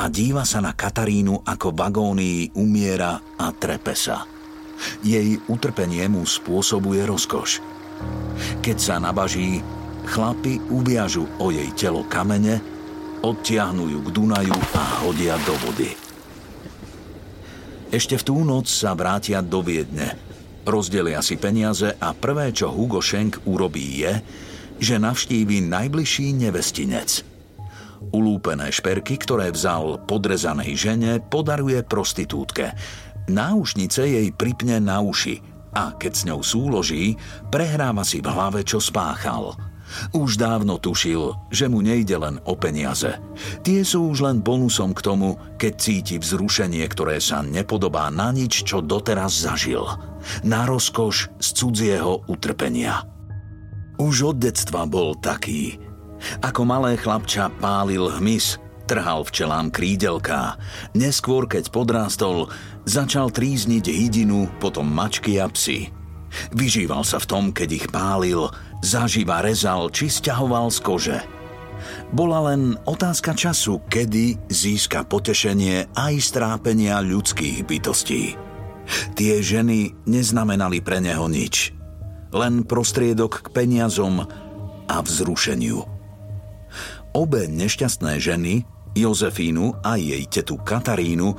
[0.01, 4.25] a díva sa na Katarínu ako vagónii umiera a trepe sa.
[5.06, 7.62] Jej utrpenie mu spôsobuje rozkoš.
[8.65, 9.62] Keď sa nabaží,
[10.10, 12.75] chlapi uviažu o jej telo kamene
[13.26, 15.98] odtiahnu ju k Dunaju a hodia do vody.
[17.90, 20.14] Ešte v tú noc sa vrátia do Viedne.
[20.66, 24.14] Rozdelia si peniaze a prvé, čo Hugo Schenk urobí je,
[24.78, 27.26] že navštíví najbližší nevestinec.
[28.14, 32.78] Ulúpené šperky, ktoré vzal podrezanej žene, podaruje prostitútke.
[33.26, 35.42] Náušnice jej pripne na uši
[35.74, 37.18] a keď s ňou súloží,
[37.50, 39.54] prehráva si v hlave, čo spáchal–
[40.12, 43.21] už dávno tušil, že mu nejde len o peniaze.
[43.62, 48.65] Tie sú už len bonusom k tomu, keď cíti vzrušenie, ktoré sa nepodobá na nič,
[48.65, 49.86] čo doteraz zažil.
[50.41, 53.06] Na rozkoš z cudzieho utrpenia.
[53.95, 55.80] Už od detstva bol taký.
[56.41, 58.58] Ako malé chlapča pálil hmyz,
[58.89, 60.58] trhal včelám krídelká.
[60.98, 62.50] Neskôr, keď podrástol,
[62.84, 65.93] začal trízniť hydinu, potom mačky a psy.
[66.52, 68.52] Vyžíval sa v tom, keď ich pálil,
[68.86, 71.19] zaživa rezal či stiahoval z kože.
[72.13, 78.38] Bola len otázka času, kedy získa potešenie aj strápenia ľudských bytostí.
[79.17, 81.74] Tie ženy neznamenali pre neho nič.
[82.30, 84.21] Len prostriedok k peniazom
[84.86, 85.82] a vzrušeniu.
[87.15, 91.36] Obe nešťastné ženy, Jozefínu a jej tetu Katarínu,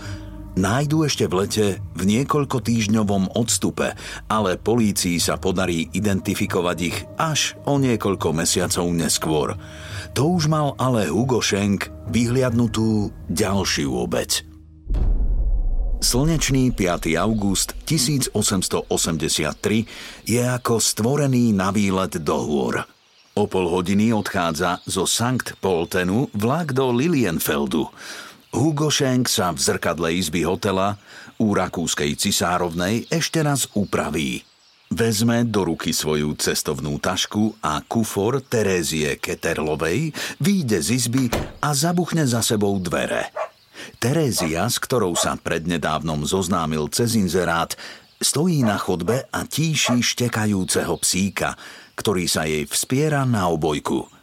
[0.57, 3.93] nájdu ešte v lete v niekoľko týždňovom odstupe,
[4.27, 9.49] ale polícii sa podarí identifikovať ich až o niekoľko mesiacov neskôr.
[10.17, 14.49] To už mal ale Hugo Schenk vyhliadnutú ďalšiu obeď.
[15.97, 17.09] Slnečný 5.
[17.17, 22.85] august 1883 je ako stvorený na výlet do hôr.
[23.37, 27.85] O pol hodiny odchádza zo Sankt Poltenu vlak do Lilienfeldu.
[28.57, 30.97] Hugo Schenk sa v zrkadle izby hotela
[31.37, 34.41] u rakúskej cisárovnej ešte raz upraví.
[34.89, 40.09] Vezme do ruky svoju cestovnú tašku a kufor Terézie Keterlovej
[40.41, 41.29] výjde z izby
[41.61, 43.29] a zabuchne za sebou dvere.
[44.01, 47.77] Terézia, s ktorou sa prednedávnom zoznámil cez inzerát,
[48.25, 51.61] stojí na chodbe a tíši štekajúceho psíka,
[51.93, 54.09] ktorý sa jej vspiera na obojku–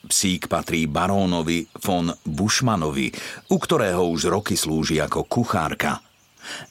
[0.00, 3.12] Psík patrí barónovi von Bušmanovi,
[3.52, 6.00] u ktorého už roky slúži ako kuchárka.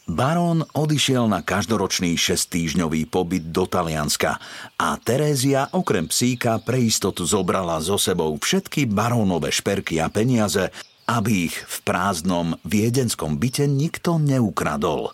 [0.09, 4.41] Barón odišiel na každoročný šestýžňový pobyt do Talianska
[4.81, 10.73] a Terézia okrem psíka pre istotu zobrala so sebou všetky barónové šperky a peniaze,
[11.05, 15.13] aby ich v prázdnom viedenskom byte nikto neukradol.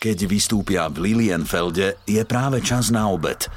[0.00, 3.52] Keď vystúpia v Lilienfelde, je práve čas na obed.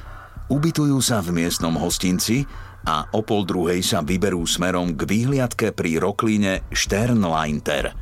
[0.52, 2.44] Ubytujú sa v miestnom hostinci
[2.84, 7.96] a o pol druhej sa vyberú smerom k výhliadke pri roklíne Sternleinter.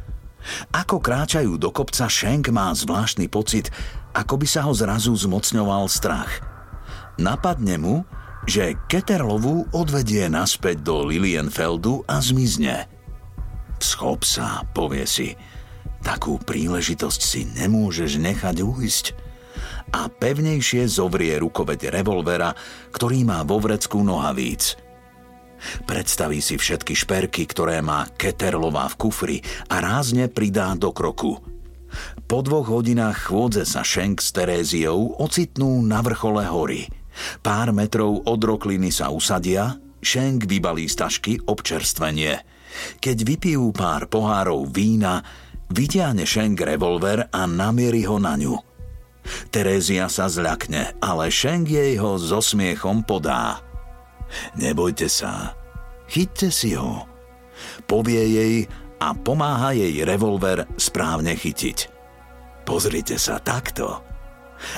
[0.73, 3.69] Ako kráčajú do kopca, Schenk má zvláštny pocit,
[4.17, 6.41] ako by sa ho zrazu zmocňoval strach.
[7.21, 7.95] Napadne mu,
[8.49, 12.89] že Keterlovu odvedie naspäť do Lilienfeldu a zmizne.
[13.77, 15.37] Schop sa, povie si.
[16.01, 19.05] Takú príležitosť si nemôžeš nechať ujsť.
[19.91, 22.55] A pevnejšie zovrie rukoveď revolvera,
[22.95, 24.79] ktorý má vo vrecku nohavíc.
[25.85, 29.37] Predstaví si všetky šperky, ktoré má Keterlová v kufri
[29.69, 31.37] a rázne pridá do kroku.
[32.25, 36.87] Po dvoch hodinách chôdze sa Šenk s Teréziou ocitnú na vrchole hory–
[37.41, 42.41] Pár metrov od rokliny sa usadia, Šenk vybalí z tašky občerstvenie.
[43.03, 45.21] Keď vypijú pár pohárov vína,
[45.69, 48.70] vyťahne Šenk revolver a namierí ho na ňu.
[49.53, 53.61] Terézia sa zľakne, ale Šenk jej ho so smiechom podá.
[54.57, 55.53] Nebojte sa,
[56.09, 57.05] chyťte si ho.
[57.85, 58.55] Povie jej
[59.01, 61.77] a pomáha jej revolver správne chytiť.
[62.65, 64.01] Pozrite sa takto.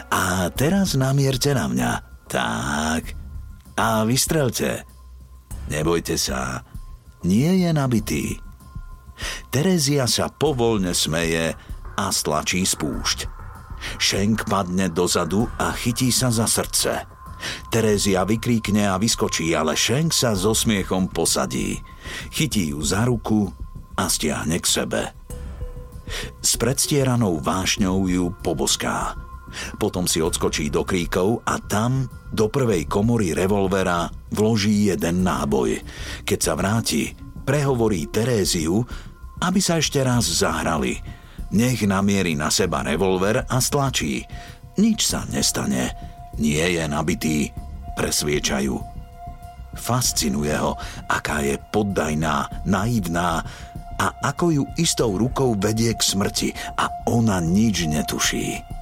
[0.09, 1.91] A teraz namierte na mňa.
[2.31, 3.03] Tak.
[3.75, 4.87] A vystrelte.
[5.67, 6.63] Nebojte sa.
[7.27, 8.25] Nie je nabitý.
[9.51, 11.53] Terezia sa povolne smeje
[11.93, 13.42] a stlačí spúšť.
[13.99, 17.05] Šenk padne dozadu a chytí sa za srdce.
[17.67, 21.81] Terézia vykríkne a vyskočí, ale Šenk sa so smiechom posadí.
[22.31, 23.51] Chytí ju za ruku
[23.99, 25.01] a stiahne k sebe.
[26.43, 29.15] S predstieranou vášňou ju poboská.
[29.77, 35.77] Potom si odskočí do kríkov a tam do prvej komory revolvera vloží jeden náboj.
[36.25, 37.13] Keď sa vráti,
[37.45, 38.81] prehovorí Teréziu,
[39.43, 40.97] aby sa ešte raz zahrali.
[41.53, 44.25] Nech namierí na seba revolver a stlačí.
[44.81, 45.93] Nič sa nestane.
[46.41, 47.53] Nie je nabitý.
[47.93, 48.73] Presviečajú.
[49.73, 50.77] Fascinuje ho,
[51.09, 53.41] aká je poddajná, naivná
[53.97, 58.73] a ako ju istou rukou vedie k smrti a ona nič netuší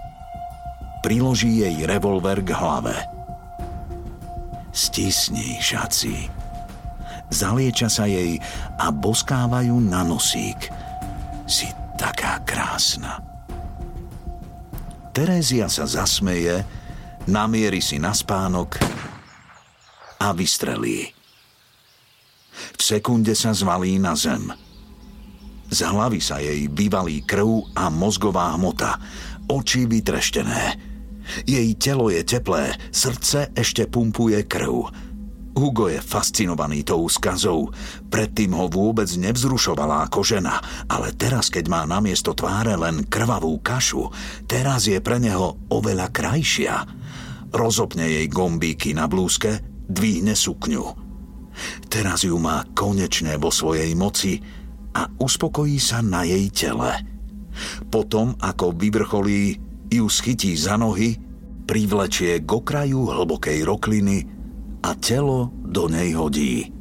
[1.01, 2.93] priloží jej revolver k hlave.
[4.71, 6.29] Stisni, šaci.
[7.33, 8.39] Zalieča sa jej
[8.79, 10.69] a boskávajú na nosík.
[11.49, 11.67] Si
[12.01, 13.21] taká krásna.
[15.13, 16.65] Terézia sa zasmeje,
[17.29, 18.81] namierí si na spánok
[20.17, 21.13] a vystrelí.
[22.73, 24.49] V sekunde sa zvalí na zem.
[25.69, 28.97] Z hlavy sa jej vyvalí krv a mozgová hmota,
[29.45, 30.89] oči vytreštené.
[31.45, 34.89] Jej telo je teplé, srdce ešte pumpuje krv.
[35.51, 37.67] Hugo je fascinovaný tou skazou.
[38.07, 44.07] Predtým ho vôbec nevzrušovala ako žena, ale teraz, keď má namiesto tváre len krvavú kašu,
[44.47, 46.87] teraz je pre neho oveľa krajšia.
[47.51, 49.59] Rozopne jej gombíky na blúzke,
[49.91, 50.85] dvíhne sukňu.
[51.91, 54.39] Teraz ju má konečne vo svojej moci
[54.95, 56.95] a uspokojí sa na jej tele.
[57.91, 59.59] Potom, ako vyvrcholí,
[59.91, 61.19] ju schytí za nohy,
[61.67, 64.40] privlečie k okraju hlbokej rokliny
[64.81, 66.73] a telo do nej hodí.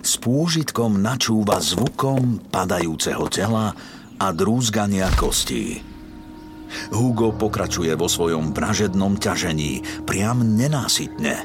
[0.00, 3.76] S pôžitkom načúva zvukom padajúceho tela
[4.16, 5.84] a drúzgania kostí.
[6.92, 11.44] Hugo pokračuje vo svojom vražednom ťažení, priam nenásytne.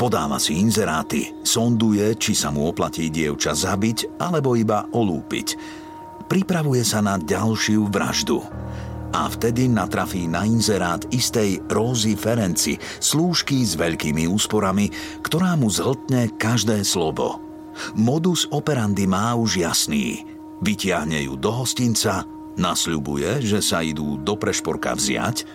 [0.00, 5.60] Podáva si inzeráty, sonduje, či sa mu oplatí dievča zabiť alebo iba olúpiť.
[6.24, 8.40] Pripravuje sa na ďalšiu vraždu
[9.10, 14.90] a vtedy natrafí na inzerát istej Rózy Ferenci, slúžky s veľkými úsporami,
[15.22, 17.42] ktorá mu zhltne každé slovo.
[17.98, 20.22] Modus operandi má už jasný.
[20.60, 22.28] Vytiahne ju do hostinca,
[22.60, 25.48] nasľubuje, že sa idú do Prešporka vziať,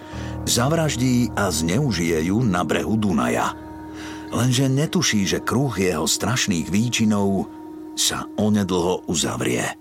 [0.49, 3.53] zavraždí a zneužije ju na brehu Dunaja.
[4.33, 7.47] Lenže netuší, že kruh jeho strašných výčinov
[7.95, 9.77] sa onedlho uzavrie.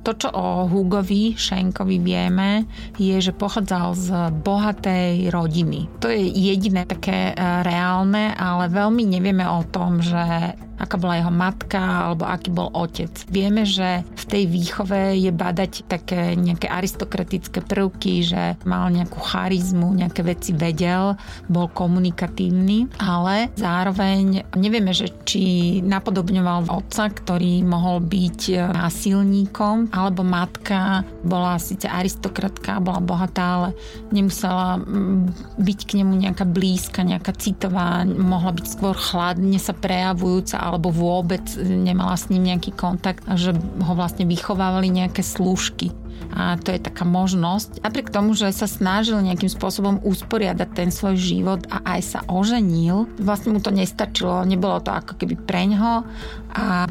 [0.00, 2.64] To, čo o Hugovi Šenkovi vieme,
[2.96, 4.08] je, že pochádzal z
[4.40, 5.92] bohatej rodiny.
[6.00, 7.34] To je jediné také e,
[7.64, 13.12] reálne, ale veľmi nevieme o tom, že aká bola jeho matka alebo aký bol otec.
[13.28, 19.92] Vieme, že v tej výchove je badať také nejaké aristokratické prvky, že mal nejakú charizmu,
[19.92, 21.20] nejaké veci vedel,
[21.52, 31.02] bol komunikatívny, ale zároveň nevieme, že či napodobňoval otca, ktorý mohol byť násilníkom, alebo matka
[31.26, 33.68] bola síce aristokratka, bola bohatá, ale
[34.14, 40.62] nemusela mm, byť k nemu nejaká blízka, nejaká citová, mohla byť skôr chladne sa prejavujúca
[40.62, 45.90] alebo vôbec nemala s ním nejaký kontakt a že ho vlastne vychovávali nejaké slúžky.
[46.30, 47.82] A to je taká možnosť.
[47.82, 53.10] Napriek tomu, že sa snažil nejakým spôsobom usporiadať ten svoj život a aj sa oženil,
[53.18, 56.06] vlastne mu to nestačilo, nebolo to ako keby preňho
[56.54, 56.86] a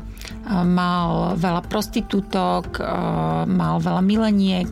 [0.50, 2.82] mal veľa prostitútok,
[3.46, 4.70] mal veľa mileniek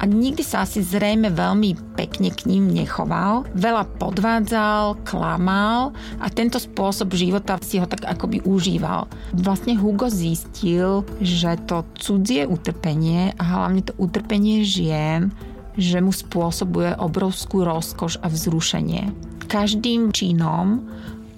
[0.00, 3.46] a nikdy sa asi zrejme veľmi pekne k ním nechoval.
[3.54, 9.06] Veľa podvádzal, klamal a tento spôsob života si ho tak akoby užíval.
[9.36, 15.30] Vlastne Hugo zistil, že to cudzie utrpenie a hlavne to utrpenie žien
[15.78, 19.14] že mu spôsobuje obrovskú rozkoš a vzrušenie.
[19.46, 20.82] Každým činom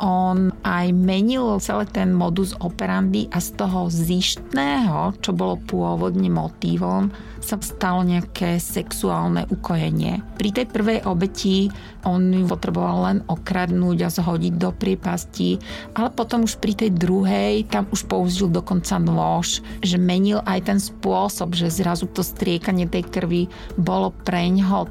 [0.02, 7.14] on aj menil celý ten modus operandi a z toho zištného, čo bolo pôvodne motívom,
[7.38, 10.22] sa stalo nejaké sexuálne ukojenie.
[10.38, 11.70] Pri tej prvej obeti
[12.02, 15.58] on ju potreboval len okradnúť a zhodiť do priepasti,
[15.94, 20.78] ale potom už pri tej druhej tam už použil dokonca nôž, že menil aj ten
[20.82, 23.42] spôsob, že zrazu to striekanie tej krvi
[23.78, 24.86] bolo preňho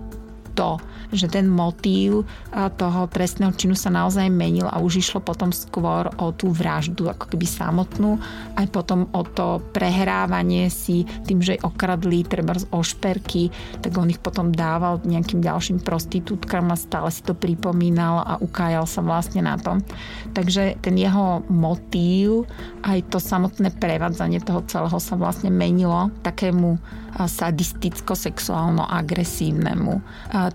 [0.56, 0.80] to,
[1.12, 6.32] že ten motív toho trestného činu sa naozaj menil a už išlo potom skôr o
[6.36, 8.18] tú vraždu, ako keby samotnú,
[8.56, 13.52] aj potom o to prehrávanie si tým, že okradli treba z ošperky,
[13.84, 18.88] tak on ich potom dával nejakým ďalším prostitútkam a stále si to pripomínal a ukájal
[18.88, 19.84] sa vlastne na tom.
[20.32, 22.48] Takže ten jeho motív,
[22.88, 26.80] aj to samotné prevádzanie toho celého sa vlastne menilo takému
[27.12, 30.00] sadisticko-sexuálno-agresívnemu.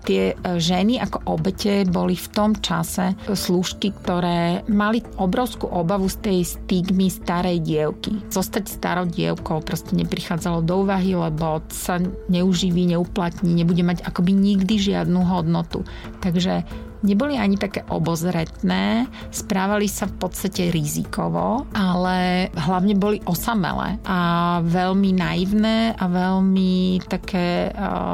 [0.01, 6.57] Tie ženy ako obete boli v tom čase služky, ktoré mali obrovskú obavu z tej
[6.57, 8.25] stigmy starej dievky.
[8.33, 14.81] Zostať starou dievkou proste neprichádzalo do úvahy, lebo sa neuživí, neuplatní, nebude mať akoby nikdy
[14.81, 15.85] žiadnu hodnotu.
[16.25, 16.65] Takže
[17.05, 24.19] neboli ani také obozretné, správali sa v podstate rizikovo, ale hlavne boli osamelé a
[24.65, 27.69] veľmi naivné a veľmi také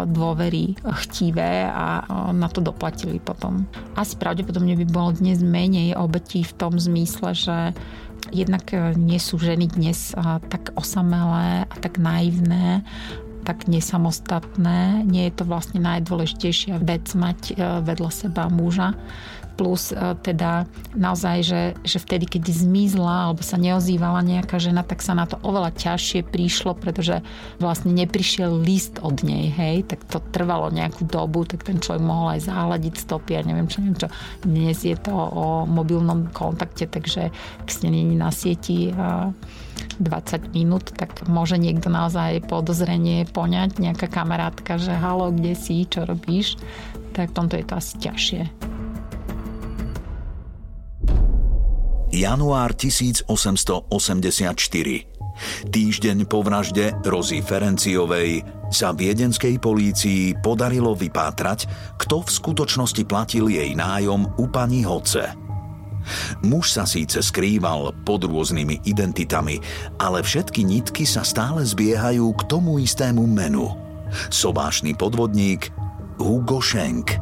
[0.09, 2.03] dôvery chtivé a
[2.36, 3.67] na to doplatili potom.
[3.95, 7.57] Asi pravdepodobne by bolo dnes menej obetí v tom zmysle, že
[8.31, 10.15] jednak nie sú ženy dnes
[10.47, 12.81] tak osamelé a tak naivné
[13.43, 15.03] tak nesamostatné.
[15.03, 18.95] Nie je to vlastne najdôležitejšia vec mať e, vedľa seba muža.
[19.53, 20.65] Plus e, teda
[20.97, 25.37] naozaj, že, že vtedy, keď zmizla alebo sa neozývala nejaká žena, tak sa na to
[25.45, 27.21] oveľa ťažšie prišlo, pretože
[27.61, 32.33] vlastne neprišiel list od nej, hej, tak to trvalo nejakú dobu, tak ten človek mohol
[32.33, 34.09] aj zahľadiť stopy a neviem čo, neviem čo.
[34.41, 37.29] Dnes je to o mobilnom kontakte, takže
[37.61, 38.89] ak není na sieti
[39.99, 46.07] 20 minút, tak môže niekto naozaj podozrenie poňať, nejaká kamarátka, že halo, kde si, čo
[46.07, 46.57] robíš,
[47.13, 48.41] tak v tomto je to asi ťažšie.
[52.13, 55.13] Január 1884
[55.65, 61.65] Týždeň po vražde Rozy Ferenciovej sa viedenskej polícii podarilo vypátrať,
[61.97, 65.53] kto v skutočnosti platil jej nájom u pani Hoce.
[66.43, 69.60] Muž sa síce skrýval pod rôznymi identitami,
[69.99, 73.72] ale všetky nitky sa stále zbiehajú k tomu istému menu.
[74.30, 75.74] Sobášny podvodník
[76.22, 77.18] Hugo Schenk.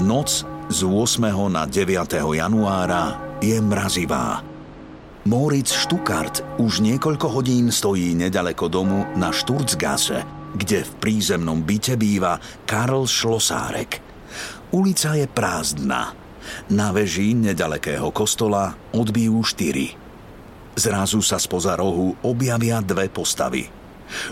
[0.00, 1.28] Noc z 8.
[1.48, 1.88] na 9.
[2.36, 4.44] januára je mrazivá.
[5.28, 10.24] Moritz Stuckart už niekoľko hodín stojí nedaleko domu na Sturzgasse,
[10.56, 14.00] kde v prízemnom byte býva Karl Šlosárek–
[14.70, 16.14] Ulica je prázdna.
[16.70, 19.98] Na veži nedalekého kostola odbijú štyri.
[20.78, 23.66] Zrazu sa spoza rohu objavia dve postavy.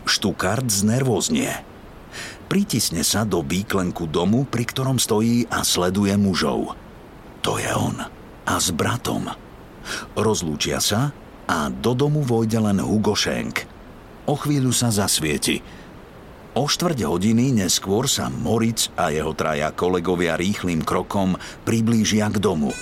[0.07, 1.51] Štukard znervoznie.
[2.47, 6.79] Pritisne sa do výklenku domu, pri ktorom stojí a sleduje mužov.
[7.43, 7.99] To je on.
[8.47, 9.29] A s bratom.
[10.15, 11.11] Rozlúčia sa
[11.51, 13.67] a do domu vojde len Hugo Schenk.
[14.31, 15.59] O chvíľu sa zasvieti–
[16.59, 22.75] O štvrť hodiny neskôr sa Moritz a jeho traja kolegovia rýchlým krokom priblížia k domu.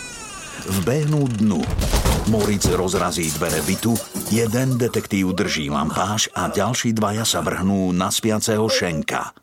[0.81, 1.61] Vbehnú dnu.
[2.33, 3.93] Moritz rozrazí dvere bytu,
[4.33, 9.37] jeden detektív drží lampáš a ďalší dvaja sa vrhnú na spiaceho Šenka.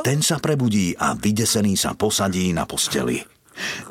[0.00, 3.20] Ten sa prebudí a vydesený sa posadí na posteli.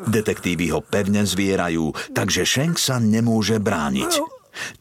[0.01, 4.17] Detektívy ho pevne zvierajú, takže Šenk sa nemôže brániť.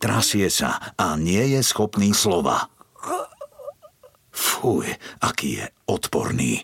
[0.00, 2.72] Trasie sa a nie je schopný slova.
[4.34, 4.90] Fuj,
[5.22, 6.58] aký je odporný.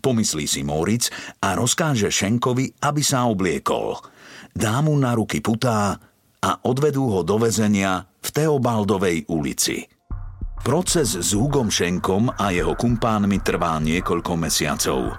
[0.00, 1.12] Pomyslí si Moritz
[1.44, 4.00] a rozkáže Šenkovi, aby sa obliekol.
[4.50, 5.94] Dá mu na ruky putá
[6.42, 9.84] a odvedú ho do väzenia v Teobaldovej ulici.
[10.62, 15.14] Proces s Hugom Šenkom a jeho kumpánmi trvá niekoľko mesiacov.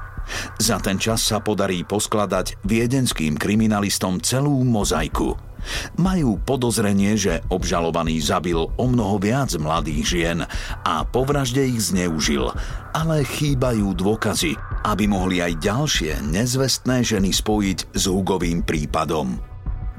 [0.59, 5.35] Za ten čas sa podarí poskladať viedenským kriminalistom celú mozaiku–
[5.95, 10.39] Majú podozrenie, že obžalovaný zabil o mnoho viac mladých žien
[10.83, 12.51] a po vražde ich zneužil,
[12.91, 19.39] ale chýbajú dôkazy, aby mohli aj ďalšie nezvestné ženy spojiť s Hugovým prípadom.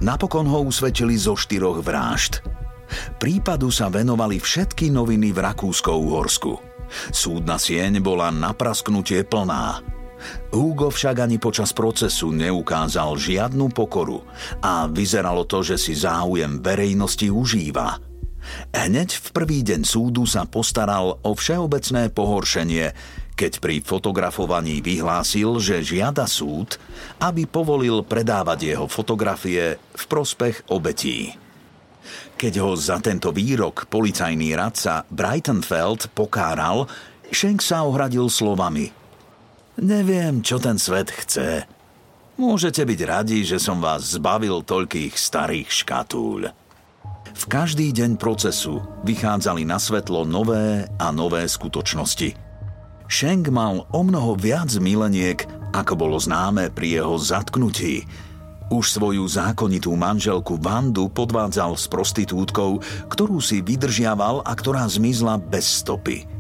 [0.03, 2.43] Napokon ho usvedčili zo štyroch vražd.
[3.17, 6.53] Prípadu sa venovali všetky noviny v Rakúsko-Uhorsku.
[7.11, 9.94] Súdna sieň bola na prasknutie plná.
[10.55, 14.23] Hugo však ani počas procesu neukázal žiadnu pokoru
[14.63, 17.99] a vyzeralo to, že si záujem verejnosti užíva.
[18.77, 22.93] Hneď v prvý deň súdu sa postaral o všeobecné pohoršenie,
[23.35, 26.79] keď pri fotografovaní vyhlásil, že žiada súd,
[27.19, 31.35] aby povolil predávať jeho fotografie v prospech obetí.
[32.37, 36.85] Keď ho za tento výrok policajný radca Brightonfeld pokáral,
[37.33, 38.93] Schenk sa ohradil slovami–
[39.75, 41.67] Neviem, čo ten svet chce.
[42.39, 46.41] Môžete byť radi, že som vás zbavil toľkých starých škatúľ.
[47.35, 52.39] V každý deň procesu vychádzali na svetlo nové a nové skutočnosti.
[53.11, 55.43] Schenk mal o mnoho viac mileniek,
[55.75, 58.07] ako bolo známe pri jeho zatknutí.
[58.71, 62.79] Už svoju zákonitú manželku Vandu podvádzal s prostitútkou,
[63.11, 66.23] ktorú si vydržiaval a ktorá zmizla bez stopy–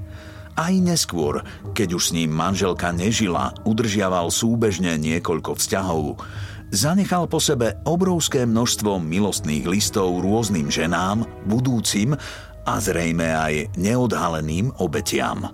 [0.55, 1.43] aj neskôr,
[1.75, 6.19] keď už s ním manželka nežila, udržiaval súbežne niekoľko vzťahov.
[6.75, 12.15] Zanechal po sebe obrovské množstvo milostných listov rôznym ženám, budúcim
[12.65, 15.51] a zrejme aj neodhaleným obetiam.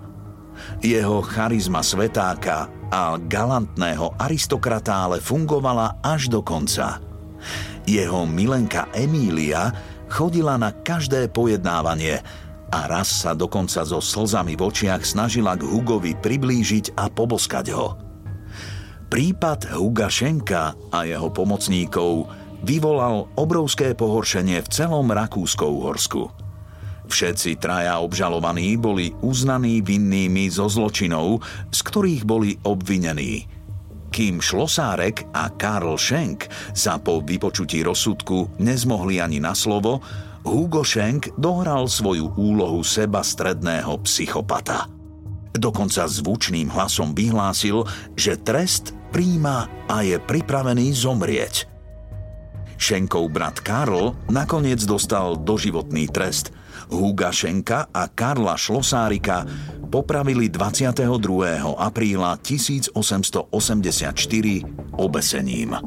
[0.81, 7.01] Jeho charizma svetáka a galantného aristokrata ale fungovala až do konca.
[7.85, 9.73] Jeho milenka Emília
[10.09, 12.21] chodila na každé pojednávanie–
[12.71, 17.99] a raz sa dokonca so slzami v očiach snažila k Hugovi priblížiť a poboskať ho.
[19.11, 22.31] Prípad Huga Šenka a jeho pomocníkov
[22.63, 26.31] vyvolal obrovské pohoršenie v celom Rakúsko-Uhorsku.
[27.11, 33.51] Všetci traja obžalovaní boli uznaní vinnými zo zločinov, z ktorých boli obvinení.
[34.15, 39.99] Kým Šlosárek a Karl Schenk sa po vypočutí rozsudku nezmohli ani na slovo,
[40.41, 44.89] Hugo Schenk dohral svoju úlohu seba stredného psychopata.
[45.53, 47.85] Dokonca zvučným hlasom vyhlásil,
[48.17, 51.69] že trest príjma a je pripravený zomrieť.
[52.81, 56.49] Šenkov brat Karl nakoniec dostal doživotný trest.
[56.89, 59.45] Huga Šenka a Karla Šlosárika
[59.93, 61.05] popravili 22.
[61.77, 63.45] apríla 1884
[64.97, 65.77] obesením.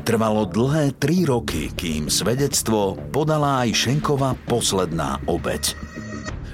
[0.00, 5.76] Trvalo dlhé tri roky, kým svedectvo podala aj Šenkova posledná obeď.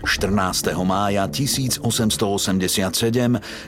[0.03, 0.75] 14.
[0.83, 1.79] mája 1887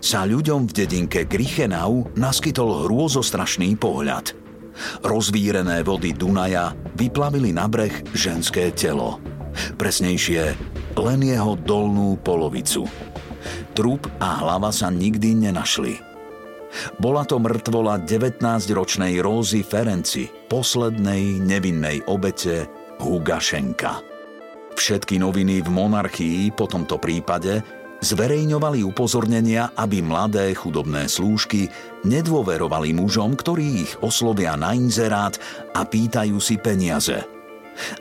[0.02, 4.34] sa ľuďom v dedinke Grichenau naskytol hrôzostrašný pohľad.
[5.06, 9.22] Rozvírené vody Dunaja vyplavili na breh ženské telo.
[9.78, 10.58] Presnejšie,
[10.98, 12.86] len jeho dolnú polovicu.
[13.78, 16.02] Trup a hlava sa nikdy nenašli–
[17.00, 22.68] bola to mŕtvola 19-ročnej Rózy Ferenci, poslednej nevinnej obete
[23.00, 24.02] Hugašenka.
[24.78, 27.66] Všetky noviny v monarchii po tomto prípade
[27.98, 31.66] zverejňovali upozornenia, aby mladé chudobné slúžky
[32.06, 35.34] nedôverovali mužom, ktorí ich oslovia na inzerát
[35.74, 37.26] a pýtajú si peniaze.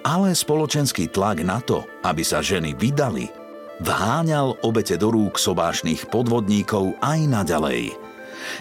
[0.06, 3.30] Ale spoločenský tlak na to, aby sa ženy vydali,
[3.82, 7.84] vháňal obete do rúk sobášnych podvodníkov aj naďalej–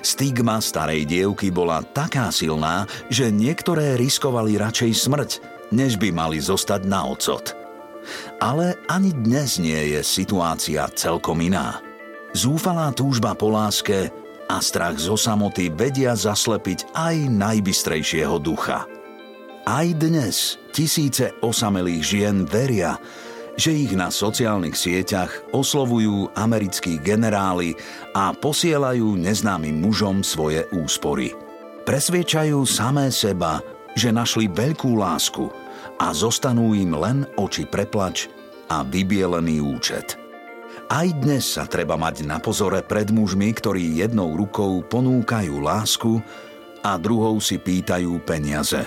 [0.05, 5.30] Stigma starej dievky bola taká silná, že niektoré riskovali radšej smrť,
[5.74, 7.55] než by mali zostať na ocot.
[8.39, 11.82] Ale ani dnes nie je situácia celkom iná.
[12.37, 14.12] Zúfalá túžba po láske
[14.47, 18.87] a strach zo samoty vedia zaslepiť aj najbystrejšieho ducha.
[19.66, 23.03] Aj dnes tisíce osamelých žien veria,
[23.57, 27.72] že ich na sociálnych sieťach oslovujú americkí generáli
[28.12, 31.32] a posielajú neznámym mužom svoje úspory.
[31.88, 33.64] Presviečajú samé seba,
[33.96, 35.48] že našli veľkú lásku
[35.96, 38.28] a zostanú im len oči preplač
[38.68, 40.20] a vybielený účet.
[40.86, 46.22] Aj dnes sa treba mať na pozore pred mužmi, ktorí jednou rukou ponúkajú lásku
[46.86, 48.86] a druhou si pýtajú peniaze.